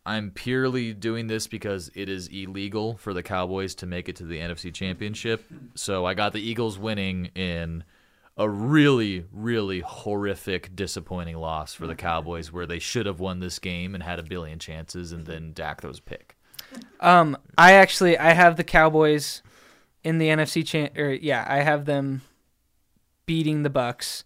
I'm 0.06 0.32
purely 0.32 0.94
doing 0.94 1.28
this 1.28 1.48
because 1.48 1.92
it 1.94 2.08
is 2.08 2.28
illegal 2.28 2.98
for 2.98 3.14
the 3.14 3.24
Cowboys 3.24 3.76
to 3.76 3.86
make 3.86 4.08
it 4.08 4.16
to 4.18 4.26
the 4.26 4.38
NFC 4.40 4.74
Championship. 4.74 5.44
So 5.76 6.06
I 6.06 6.14
got 6.14 6.32
the 6.32 6.40
Eagles 6.40 6.80
winning 6.80 7.26
in 7.36 7.84
a 8.38 8.48
really, 8.48 9.26
really 9.34 9.82
horrific, 9.82 10.76
disappointing 10.76 11.38
loss 11.38 11.74
for 11.74 11.88
the 11.88 11.96
Cowboys, 11.96 12.54
where 12.54 12.68
they 12.68 12.80
should 12.80 13.06
have 13.06 13.20
won 13.20 13.40
this 13.40 13.60
game 13.60 13.96
and 13.96 14.04
had 14.04 14.20
a 14.20 14.24
billion 14.24 14.60
chances, 14.60 15.12
and 15.12 15.26
then 15.26 15.54
Dak 15.54 15.82
throws 15.82 16.00
a 16.00 16.04
pick. 16.04 16.38
Um, 17.00 17.38
I 17.58 17.74
actually 17.74 18.18
I 18.18 18.34
have 18.34 18.56
the 18.56 18.64
Cowboys 18.64 19.42
in 20.08 20.18
the 20.20 20.28
NFC 20.30 20.66
cha- 20.66 21.00
or 21.02 21.12
yeah, 21.12 21.46
I 21.48 21.58
have 21.64 21.86
them 21.86 22.22
beating 23.26 23.64
the 23.64 23.70
Bucks. 23.70 24.24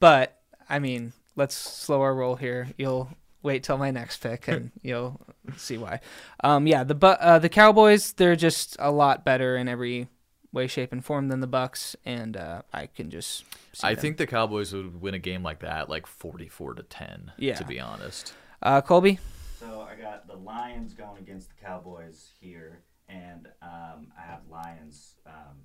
But 0.00 0.38
I 0.68 0.78
mean, 0.78 1.12
let's 1.36 1.54
slow 1.54 2.00
our 2.02 2.14
roll 2.14 2.36
here. 2.36 2.68
You'll 2.78 3.10
wait 3.42 3.62
till 3.62 3.78
my 3.78 3.90
next 3.90 4.18
pick 4.18 4.48
and 4.48 4.70
you'll 4.82 5.20
see 5.56 5.78
why. 5.78 6.00
Um, 6.42 6.66
yeah, 6.66 6.84
the 6.84 6.94
Bu- 6.94 7.06
uh, 7.06 7.38
the 7.38 7.48
Cowboys 7.48 8.12
they're 8.12 8.36
just 8.36 8.76
a 8.78 8.90
lot 8.90 9.24
better 9.24 9.56
in 9.56 9.68
every 9.68 10.08
way, 10.52 10.66
shape, 10.66 10.92
and 10.92 11.04
form 11.04 11.28
than 11.28 11.40
the 11.40 11.46
Bucks, 11.46 11.94
and 12.04 12.36
uh, 12.36 12.62
I 12.72 12.86
can 12.86 13.10
just. 13.10 13.44
See 13.74 13.86
I 13.86 13.94
them. 13.94 14.00
think 14.02 14.16
the 14.16 14.26
Cowboys 14.26 14.72
would 14.72 15.00
win 15.00 15.14
a 15.14 15.18
game 15.18 15.42
like 15.42 15.60
that, 15.60 15.88
like 15.90 16.06
44 16.06 16.74
to 16.74 16.82
10, 16.82 17.32
Yeah. 17.36 17.54
to 17.54 17.64
be 17.64 17.78
honest. 17.78 18.32
Uh, 18.62 18.80
Colby. 18.80 19.18
So 19.60 19.82
I 19.88 19.94
got 20.00 20.26
the 20.26 20.34
Lions 20.36 20.94
going 20.94 21.18
against 21.18 21.50
the 21.50 21.64
Cowboys 21.64 22.30
here, 22.40 22.78
and 23.08 23.48
um, 23.62 24.08
I 24.18 24.22
have 24.26 24.40
Lions 24.50 25.14
um, 25.26 25.56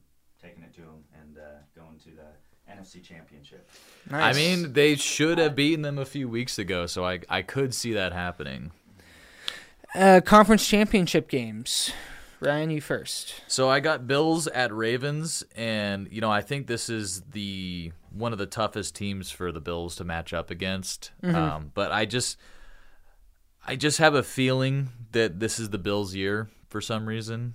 taking 0.42 0.64
it 0.64 0.74
to 0.76 0.82
them 0.82 1.04
and 1.22 1.38
uh, 1.38 1.42
going 1.76 2.00
to 2.00 2.10
the 2.12 2.72
NFC 2.74 3.04
Championship. 3.04 3.70
Nice. 4.10 4.36
I 4.36 4.38
mean, 4.38 4.74
they 4.74 4.96
should 4.96 5.38
have 5.38 5.56
beaten 5.56 5.82
them 5.82 5.98
a 5.98 6.06
few 6.06 6.30
weeks 6.30 6.58
ago, 6.58 6.86
so 6.86 7.06
I 7.06 7.20
I 7.30 7.42
could 7.42 7.74
see 7.74 7.94
that 7.94 8.14
happening. 8.14 8.72
uh, 9.96 10.22
conference 10.26 10.68
championship 10.68 11.30
games. 11.30 11.92
Ryan, 12.40 12.72
you 12.72 12.82
first. 12.82 13.36
So 13.48 13.70
I 13.70 13.80
got 13.80 14.06
Bills 14.06 14.48
at 14.48 14.74
Ravens, 14.74 15.44
and 15.56 16.10
you 16.12 16.20
know 16.20 16.32
I 16.32 16.42
think 16.42 16.68
this 16.68 16.90
is 16.90 17.22
the 17.32 17.94
one 18.12 18.34
of 18.34 18.38
the 18.38 18.46
toughest 18.46 18.96
teams 18.96 19.32
for 19.32 19.52
the 19.52 19.62
Bills 19.62 19.96
to 19.98 20.04
match 20.04 20.34
up 20.34 20.52
against. 20.52 21.12
Um, 21.24 21.72
but 21.74 21.92
I 21.94 22.06
just 22.06 22.38
I 23.66 23.76
just 23.78 23.98
have 24.00 24.14
a 24.14 24.24
feeling 24.24 24.90
that 25.14 25.40
this 25.40 25.58
is 25.58 25.70
the 25.70 25.78
Bills' 25.78 26.16
year 26.16 26.50
for 26.74 26.82
some 26.82 27.08
reason, 27.08 27.54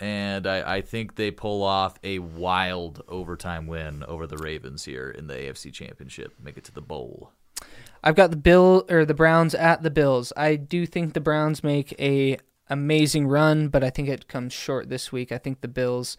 and 0.00 0.46
I, 0.46 0.76
I 0.76 0.80
think 0.80 1.16
they 1.16 1.30
pull 1.30 1.62
off 1.62 1.98
a 2.02 2.20
wild 2.20 3.02
overtime 3.08 3.66
win 3.66 4.02
over 4.04 4.26
the 4.26 4.38
Ravens 4.38 4.86
here 4.86 5.10
in 5.10 5.26
the 5.26 5.34
AFC 5.34 5.70
Championship, 5.72 6.32
make 6.42 6.56
it 6.56 6.64
to 6.64 6.72
the 6.72 6.80
bowl. 6.80 7.32
I've 8.02 8.14
got 8.14 8.30
the 8.30 8.36
Bill 8.36 8.86
or 8.88 9.04
the 9.04 9.12
Browns 9.12 9.54
at 9.54 9.82
the 9.82 9.90
Bills. 9.90 10.32
I 10.36 10.56
do 10.56 10.86
think 10.86 11.12
the 11.12 11.20
Browns 11.20 11.62
make 11.62 11.94
a 12.00 12.38
amazing 12.70 13.26
run, 13.26 13.68
but 13.68 13.84
I 13.84 13.90
think 13.90 14.08
it 14.08 14.28
comes 14.28 14.54
short 14.54 14.88
this 14.88 15.12
week. 15.12 15.32
I 15.32 15.38
think 15.38 15.60
the 15.60 15.68
Bills 15.68 16.16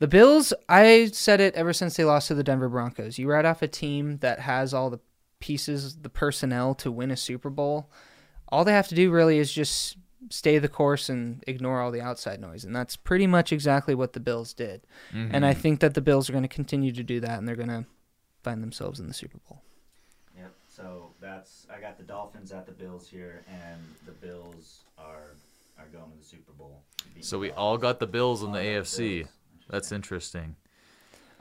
the 0.00 0.08
Bills, 0.08 0.52
I 0.68 1.06
said 1.12 1.40
it 1.40 1.54
ever 1.54 1.72
since 1.72 1.96
they 1.96 2.04
lost 2.04 2.28
to 2.28 2.34
the 2.34 2.42
Denver 2.42 2.68
Broncos. 2.68 3.16
You 3.16 3.30
write 3.30 3.44
off 3.44 3.62
a 3.62 3.68
team 3.68 4.18
that 4.18 4.40
has 4.40 4.74
all 4.74 4.90
the 4.90 4.98
pieces, 5.38 5.98
the 5.98 6.08
personnel 6.08 6.74
to 6.76 6.90
win 6.90 7.12
a 7.12 7.16
Super 7.16 7.48
Bowl. 7.48 7.90
All 8.48 8.64
they 8.64 8.72
have 8.72 8.88
to 8.88 8.94
do 8.94 9.12
really 9.12 9.38
is 9.38 9.52
just 9.52 9.96
stay 10.30 10.58
the 10.58 10.68
course 10.68 11.08
and 11.08 11.42
ignore 11.46 11.80
all 11.80 11.90
the 11.90 12.00
outside 12.00 12.40
noise. 12.40 12.64
And 12.64 12.74
that's 12.74 12.96
pretty 12.96 13.26
much 13.26 13.52
exactly 13.52 13.94
what 13.94 14.12
the 14.12 14.20
Bills 14.20 14.52
did. 14.52 14.86
Mm-hmm. 15.12 15.34
And 15.34 15.46
I 15.46 15.54
think 15.54 15.80
that 15.80 15.94
the 15.94 16.00
Bills 16.00 16.28
are 16.28 16.32
going 16.32 16.42
to 16.42 16.48
continue 16.48 16.92
to 16.92 17.02
do 17.02 17.20
that 17.20 17.38
and 17.38 17.46
they're 17.48 17.56
going 17.56 17.68
to 17.68 17.84
find 18.42 18.62
themselves 18.62 19.00
in 19.00 19.08
the 19.08 19.14
Super 19.14 19.38
Bowl. 19.48 19.62
Yep. 20.36 20.52
So 20.68 21.10
that's 21.20 21.66
I 21.74 21.80
got 21.80 21.98
the 21.98 22.04
Dolphins 22.04 22.52
at 22.52 22.66
the 22.66 22.72
Bills 22.72 23.08
here, 23.08 23.42
and 23.48 23.80
the 24.06 24.12
Bills 24.12 24.80
are 24.98 25.34
are 25.78 25.86
going 25.92 26.10
to 26.10 26.18
the 26.18 26.24
Super 26.24 26.52
Bowl. 26.52 26.82
So 27.20 27.38
we 27.38 27.50
all 27.50 27.78
got 27.78 27.98
the 27.98 28.06
Bills 28.06 28.42
in 28.42 28.52
the 28.52 28.58
got 28.58 28.66
AFC. 28.66 29.20
Bills. 29.20 29.28
That's 29.70 29.92
interesting. 29.92 30.56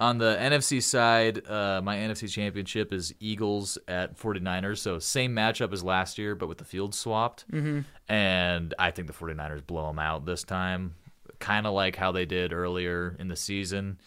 On 0.04 0.18
the 0.18 0.36
NFC 0.38 0.84
side, 0.84 1.48
uh, 1.50 1.80
my 1.82 1.96
NFC 1.96 2.30
championship 2.30 2.92
is 2.92 3.14
Eagles 3.22 3.78
at 3.88 4.20
49ers. 4.20 4.80
So 4.80 5.00
same 5.00 5.34
matchup 5.34 5.72
as 5.72 5.82
last 5.82 6.18
year, 6.18 6.36
but 6.36 6.48
with 6.48 6.58
the 6.58 6.66
field 6.66 6.94
swapped. 6.94 7.50
Mm-hmm. 7.50 7.82
And 8.12 8.74
I 8.78 8.92
think 8.92 9.08
the 9.08 9.14
49ers 9.14 9.66
blow 9.66 9.88
them 9.88 10.00
out 10.00 10.26
this 10.26 10.44
time. 10.44 10.96
Kind 11.40 11.66
of 11.66 11.72
like 11.72 11.96
how 11.96 12.12
they 12.12 12.26
did 12.26 12.52
earlier 12.52 13.16
in 13.18 13.30
the 13.30 13.38
season. 13.38 13.98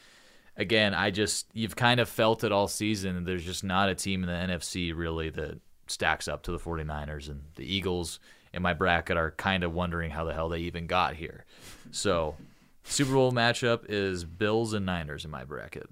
Again, 0.59 0.93
I 0.93 1.11
just, 1.11 1.47
you've 1.55 1.77
kind 1.77 1.99
of 1.99 2.11
felt 2.11 2.45
it 2.45 2.53
all 2.53 2.69
season. 2.69 3.25
There's 3.25 3.47
just 3.47 3.65
not 3.65 3.89
a 3.89 3.95
team 3.95 4.23
in 4.23 4.29
the 4.29 4.55
NFC 4.55 4.95
really 4.95 5.31
that 5.31 5.61
stacks 5.87 6.29
up 6.29 6.43
to 6.43 6.53
the 6.53 6.59
49ers. 6.59 7.31
And 7.31 7.41
the 7.55 7.65
Eagles 7.65 8.21
in 8.53 8.61
my 8.61 8.75
bracket 8.75 9.17
are 9.17 9.31
kind 9.31 9.65
of 9.65 9.73
wondering 9.73 10.11
how 10.11 10.27
the 10.27 10.35
hell 10.35 10.51
they 10.51 10.59
even 10.59 10.87
got 10.87 11.15
here. 11.15 11.47
So 11.91 12.35
Super 12.87 13.12
Bowl 13.12 13.33
matchup 13.33 13.85
is 13.88 14.25
Bills 14.25 14.72
and 14.72 14.87
Niners 14.87 15.25
in 15.25 15.31
my 15.31 15.44
bracket. 15.44 15.88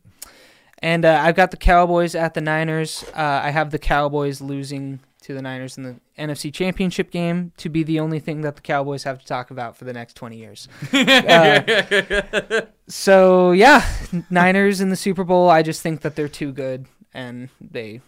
And 0.79 1.05
uh, 1.05 1.21
I've 1.23 1.35
got 1.35 1.51
the 1.51 1.57
Cowboys 1.57 2.15
at 2.15 2.35
the 2.35 2.41
Niners. 2.41 3.05
Uh, 3.15 3.41
I 3.45 3.51
have 3.51 3.71
the 3.71 3.79
Cowboys 3.79 4.41
losing 4.41 5.01
to 5.23 5.33
the 5.33 5.41
Niners 5.41 5.79
in 5.79 5.85
the 5.85 5.97
NFC 6.19 6.53
Championship 6.53 7.11
game 7.11 7.53
to 7.57 7.71
be 7.71 7.83
the 7.83 7.99
only 8.01 8.21
thing 8.21 8.43
that 8.43 8.57
the 8.57 8.61
Cowboys 8.61 9.05
have 9.05 9.19
to 9.19 9.25
talk 9.25 9.51
about 9.51 9.77
for 9.77 9.87
the 9.87 9.93
next 9.95 10.15
20 10.15 10.37
years. 10.37 10.69
Uh, 10.93 12.61
so, 12.87 13.53
yeah, 13.53 13.83
Niners 14.29 14.83
in 14.83 14.91
the 14.91 14.97
Super 14.97 15.25
Bowl. 15.25 15.49
I 15.49 15.63
just 15.63 15.81
think 15.81 16.03
that 16.03 16.17
they're 16.17 16.29
too 16.29 16.53
good 16.53 16.87
and 17.15 17.49
they 17.61 18.03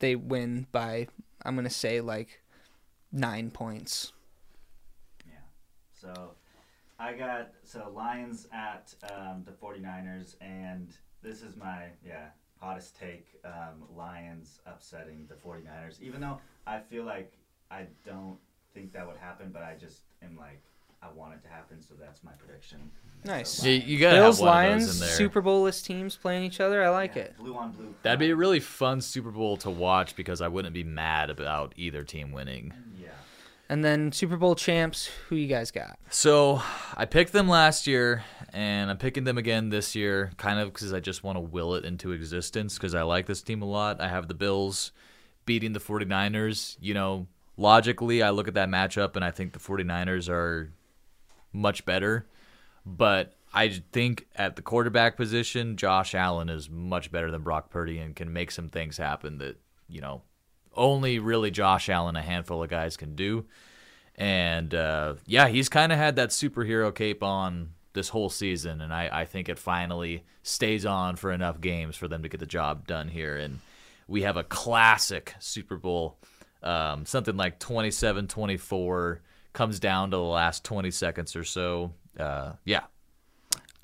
they 0.00 0.16
win 0.16 0.66
by 0.72 1.06
I'm 1.44 1.54
going 1.54 1.68
to 1.68 1.72
say 1.72 2.00
like 2.00 2.42
9 3.12 3.50
points. 3.52 4.12
Yeah. 5.24 5.34
So 6.00 6.32
I 7.00 7.14
got 7.14 7.50
so 7.64 7.90
Lions 7.94 8.46
at 8.52 8.94
um, 9.10 9.42
the 9.44 9.52
49ers, 9.52 10.36
and 10.40 10.92
this 11.22 11.42
is 11.42 11.56
my 11.56 11.84
yeah 12.06 12.26
hottest 12.60 12.98
take. 12.98 13.26
Um, 13.44 13.84
Lions 13.96 14.60
upsetting 14.66 15.26
the 15.28 15.34
49ers, 15.34 16.00
even 16.00 16.20
though 16.20 16.38
I 16.66 16.78
feel 16.78 17.04
like 17.04 17.32
I 17.70 17.86
don't 18.04 18.36
think 18.74 18.92
that 18.92 19.06
would 19.06 19.16
happen, 19.16 19.50
but 19.52 19.62
I 19.62 19.74
just 19.80 20.02
am 20.22 20.36
like 20.36 20.60
I 21.02 21.10
want 21.10 21.32
it 21.34 21.42
to 21.44 21.48
happen, 21.48 21.80
so 21.80 21.94
that's 21.98 22.22
my 22.22 22.32
prediction. 22.32 22.90
Nice. 23.24 23.48
So 23.48 23.66
You, 23.68 23.74
you 23.74 23.98
gotta 23.98 24.16
Bills 24.16 24.36
have 24.38 24.46
one 24.46 24.54
Lions 24.54 24.82
of 24.82 24.88
those 24.88 25.00
in 25.00 25.06
there. 25.06 25.16
Super 25.16 25.40
Bowl-less 25.40 25.80
teams 25.82 26.16
playing 26.16 26.44
each 26.44 26.60
other. 26.60 26.82
I 26.84 26.90
like 26.90 27.16
Yeah, 27.16 27.22
it. 27.22 27.38
Blue 27.38 27.56
on 27.56 27.72
blue. 27.72 27.94
That'd 28.02 28.18
be 28.18 28.30
a 28.30 28.36
really 28.36 28.60
fun 28.60 29.00
Super 29.00 29.30
Bowl 29.30 29.56
to 29.58 29.70
watch 29.70 30.14
because 30.16 30.42
I 30.42 30.48
wouldn't 30.48 30.74
be 30.74 30.84
mad 30.84 31.30
about 31.30 31.72
either 31.76 32.02
team 32.04 32.32
winning. 32.32 32.74
Yeah. 32.98 32.99
And 33.70 33.84
then 33.84 34.10
Super 34.10 34.36
Bowl 34.36 34.56
champs, 34.56 35.08
who 35.28 35.36
you 35.36 35.46
guys 35.46 35.70
got? 35.70 35.96
So 36.10 36.60
I 36.96 37.04
picked 37.04 37.32
them 37.32 37.48
last 37.48 37.86
year, 37.86 38.24
and 38.52 38.90
I'm 38.90 38.96
picking 38.96 39.22
them 39.22 39.38
again 39.38 39.68
this 39.68 39.94
year, 39.94 40.32
kind 40.38 40.58
of 40.58 40.72
because 40.72 40.92
I 40.92 40.98
just 40.98 41.22
want 41.22 41.36
to 41.36 41.40
will 41.40 41.76
it 41.76 41.84
into 41.84 42.10
existence 42.10 42.74
because 42.74 42.96
I 42.96 43.02
like 43.02 43.26
this 43.26 43.42
team 43.42 43.62
a 43.62 43.66
lot. 43.66 44.00
I 44.00 44.08
have 44.08 44.26
the 44.26 44.34
Bills 44.34 44.90
beating 45.46 45.72
the 45.72 45.78
49ers. 45.78 46.78
You 46.80 46.94
know, 46.94 47.28
logically, 47.56 48.24
I 48.24 48.30
look 48.30 48.48
at 48.48 48.54
that 48.54 48.68
matchup 48.68 49.14
and 49.14 49.24
I 49.24 49.30
think 49.30 49.52
the 49.52 49.60
49ers 49.60 50.28
are 50.28 50.72
much 51.52 51.84
better. 51.84 52.26
But 52.84 53.36
I 53.54 53.68
think 53.92 54.26
at 54.34 54.56
the 54.56 54.62
quarterback 54.62 55.16
position, 55.16 55.76
Josh 55.76 56.12
Allen 56.16 56.48
is 56.48 56.68
much 56.68 57.12
better 57.12 57.30
than 57.30 57.42
Brock 57.42 57.70
Purdy 57.70 57.98
and 57.98 58.16
can 58.16 58.32
make 58.32 58.50
some 58.50 58.68
things 58.68 58.96
happen 58.96 59.38
that, 59.38 59.60
you 59.88 60.00
know, 60.00 60.22
only 60.76 61.18
really 61.18 61.50
Josh 61.50 61.88
Allen, 61.88 62.16
a 62.16 62.22
handful 62.22 62.62
of 62.62 62.70
guys 62.70 62.96
can 62.96 63.14
do. 63.14 63.46
And 64.16 64.74
uh, 64.74 65.14
yeah, 65.26 65.48
he's 65.48 65.68
kind 65.68 65.92
of 65.92 65.98
had 65.98 66.16
that 66.16 66.30
superhero 66.30 66.94
cape 66.94 67.22
on 67.22 67.70
this 67.92 68.10
whole 68.10 68.28
season, 68.28 68.80
and 68.80 68.92
I, 68.92 69.08
I 69.12 69.24
think 69.24 69.48
it 69.48 69.58
finally 69.58 70.24
stays 70.42 70.86
on 70.86 71.16
for 71.16 71.32
enough 71.32 71.60
games 71.60 71.96
for 71.96 72.06
them 72.06 72.22
to 72.22 72.28
get 72.28 72.38
the 72.40 72.46
job 72.46 72.86
done 72.86 73.08
here. 73.08 73.36
And 73.36 73.60
we 74.06 74.22
have 74.22 74.36
a 74.36 74.44
classic 74.44 75.34
Super 75.40 75.76
Bowl, 75.76 76.18
um, 76.62 77.06
something 77.06 77.36
like 77.36 77.58
27 77.58 78.28
24, 78.28 79.22
comes 79.52 79.80
down 79.80 80.10
to 80.10 80.16
the 80.16 80.22
last 80.22 80.64
20 80.64 80.90
seconds 80.90 81.34
or 81.34 81.44
so. 81.44 81.92
Uh, 82.18 82.52
yeah. 82.64 82.82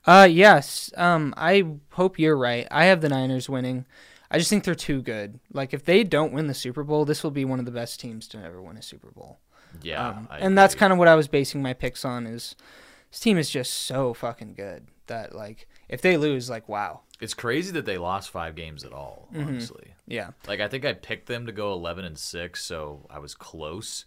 Uh 0.06 0.28
yes. 0.30 0.92
Um 0.96 1.34
I 1.36 1.64
hope 1.90 2.18
you're 2.18 2.36
right. 2.36 2.68
I 2.70 2.84
have 2.86 3.00
the 3.00 3.08
Niners 3.08 3.48
winning. 3.48 3.86
I 4.30 4.38
just 4.38 4.50
think 4.50 4.64
they're 4.64 4.74
too 4.74 5.02
good. 5.02 5.38
Like 5.52 5.72
if 5.74 5.84
they 5.84 6.02
don't 6.04 6.32
win 6.32 6.46
the 6.46 6.54
Super 6.54 6.82
Bowl, 6.84 7.04
this 7.04 7.22
will 7.22 7.30
be 7.30 7.44
one 7.44 7.58
of 7.58 7.64
the 7.64 7.70
best 7.70 8.00
teams 8.00 8.26
to 8.28 8.38
ever 8.42 8.60
win 8.60 8.76
a 8.76 8.82
Super 8.82 9.10
Bowl. 9.10 9.38
Yeah. 9.82 10.08
Um, 10.08 10.28
I 10.30 10.38
and 10.38 10.56
that's 10.56 10.74
kind 10.74 10.92
of 10.92 10.98
what 10.98 11.08
I 11.08 11.14
was 11.14 11.28
basing 11.28 11.62
my 11.62 11.72
picks 11.74 12.04
on 12.04 12.26
is 12.26 12.56
this 13.10 13.20
team 13.20 13.38
is 13.38 13.50
just 13.50 13.72
so 13.72 14.14
fucking 14.14 14.54
good 14.54 14.86
that 15.06 15.34
like 15.34 15.68
if 15.88 16.00
they 16.02 16.16
lose 16.16 16.48
like 16.50 16.68
wow. 16.68 17.00
It's 17.20 17.34
crazy 17.34 17.72
that 17.72 17.86
they 17.86 17.96
lost 17.98 18.28
five 18.30 18.54
games 18.54 18.84
at 18.84 18.92
all, 18.92 19.28
Mm-hmm. 19.32 19.48
honestly. 19.48 19.94
Yeah. 20.06 20.30
Like 20.46 20.60
I 20.60 20.68
think 20.68 20.84
I 20.84 20.92
picked 20.92 21.26
them 21.26 21.46
to 21.46 21.52
go 21.52 21.72
11 21.72 22.04
and 22.04 22.18
6, 22.18 22.62
so 22.62 23.06
I 23.08 23.18
was 23.20 23.34
close, 23.34 24.04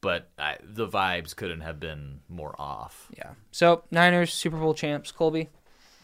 but 0.00 0.28
I, 0.38 0.58
the 0.62 0.86
vibes 0.86 1.34
couldn't 1.34 1.62
have 1.62 1.80
been 1.80 2.20
more 2.28 2.54
off. 2.60 3.08
Yeah. 3.16 3.30
So, 3.50 3.82
Niners 3.90 4.32
Super 4.32 4.56
Bowl 4.58 4.74
champs, 4.74 5.10
Colby. 5.10 5.48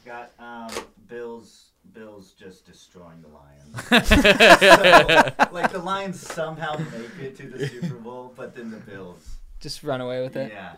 Got 0.04 0.32
um, 0.40 0.68
Bills. 1.06 1.67
Bills 1.94 2.32
just 2.38 2.66
destroying 2.66 3.22
the 3.22 3.28
Lions. 3.28 4.08
so, 4.08 5.48
like 5.52 5.72
the 5.72 5.78
Lions 5.78 6.20
somehow 6.20 6.76
make 6.78 7.18
it 7.26 7.36
to 7.36 7.48
the 7.48 7.66
Super 7.68 7.94
Bowl, 8.04 8.32
but 8.36 8.54
then 8.54 8.70
the 8.70 8.76
Bills. 8.78 9.36
Just 9.60 9.82
run 9.82 10.00
away 10.00 10.22
with 10.22 10.36
it. 10.36 10.52
Yeah. 10.52 10.74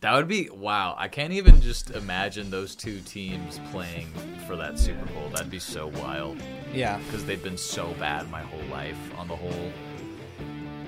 That 0.00 0.14
would 0.16 0.26
be 0.26 0.50
wow. 0.50 0.96
I 0.98 1.06
can't 1.06 1.32
even 1.32 1.60
just 1.60 1.90
imagine 1.92 2.50
those 2.50 2.74
two 2.74 2.98
teams 3.02 3.60
playing 3.70 4.08
for 4.48 4.56
that 4.56 4.76
Super 4.76 5.06
Bowl. 5.12 5.28
That'd 5.28 5.48
be 5.50 5.60
so 5.60 5.86
wild 5.86 6.38
Yeah. 6.74 6.98
because 6.98 7.24
they've 7.24 7.42
been 7.42 7.56
so 7.56 7.94
bad 8.00 8.28
my 8.28 8.42
whole 8.42 8.64
life 8.68 8.98
on 9.16 9.28
the 9.28 9.36
whole. 9.36 9.70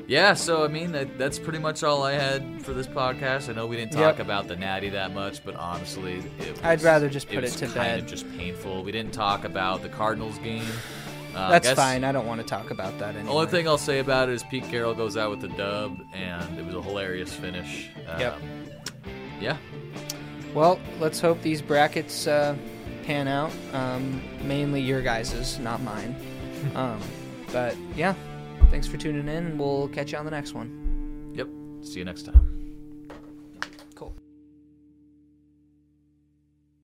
Yeah, 0.07 0.35
so 0.35 0.65
I 0.65 0.69
mean 0.69 0.93
that, 0.93 1.17
that's 1.19 1.39
pretty 1.39 1.59
much 1.59 1.83
all 1.83 2.03
I 2.03 2.13
had 2.13 2.63
for 2.63 2.75
this 2.75 2.87
podcast. 2.87 3.49
I 3.49 3.53
know 3.55 3.67
we 3.67 3.77
didn't 3.77 3.93
talk 3.93 4.19
Yep. 4.19 4.21
about 4.21 4.49
the 4.49 4.57
natty 4.57 4.91
that 4.91 5.15
much, 5.15 5.43
but 5.45 5.55
honestly, 5.57 6.23
it 6.41 6.51
was, 6.51 6.61
I'd 6.63 6.83
rather 6.83 7.09
just 7.09 7.27
put 7.29 7.39
it 7.39 7.43
was 7.43 7.57
to 7.57 7.65
kind 7.67 7.75
bed. 7.77 7.99
Of 8.01 8.07
just 8.07 8.31
painful. 8.37 8.85
We 8.85 8.93
didn't 8.93 9.15
talk 9.15 9.45
about 9.45 9.81
the 9.83 9.89
Cardinals 9.89 10.37
game. 10.39 10.67
Uh, 11.35 11.39
I 11.39 11.51
That's 11.53 11.69
guess 11.69 11.77
fine. 11.77 12.05
I 12.05 12.13
don't 12.13 12.27
want 12.27 12.41
to 12.43 12.47
talk 12.47 12.71
about 12.71 12.97
that 12.99 13.17
anymore. 13.17 13.35
Only 13.37 13.47
thing 13.51 13.67
I'll 13.67 13.79
say 13.79 13.99
about 13.99 14.29
it 14.29 14.35
is 14.35 14.43
Pete 14.45 14.65
Carroll 14.65 14.95
goes 14.95 15.17
out 15.17 15.31
with 15.31 15.41
the 15.41 15.49
dub, 15.49 15.99
and 16.13 16.59
it 16.59 16.65
was 16.67 16.75
a 16.75 16.83
hilarious 16.83 17.33
finish. 17.33 17.89
Um, 18.07 18.21
Yep. 18.21 18.39
Yeah. 19.41 19.57
Well, 20.53 20.79
let's 21.01 21.19
hope 21.21 21.41
these 21.43 21.61
brackets 21.63 22.27
uh, 22.29 22.55
pan 23.05 23.27
out. 23.27 23.51
Um, 23.73 24.23
mainly 24.47 24.81
your 24.81 25.03
guys's, 25.03 25.59
not 25.59 25.81
mine. 25.83 26.15
um, 26.77 27.01
but 27.53 27.75
yeah, 27.97 28.15
thanks 28.75 28.89
for 28.89 28.97
tuning 28.97 29.29
in, 29.29 29.57
we'll 29.57 29.87
catch 29.87 30.11
you 30.11 30.19
on 30.19 30.25
the 30.25 30.33
next 30.33 30.53
one. 30.53 31.31
Yep. 31.33 31.49
See 31.83 32.01
you 32.01 32.05
next 32.05 32.25
time. 32.25 32.54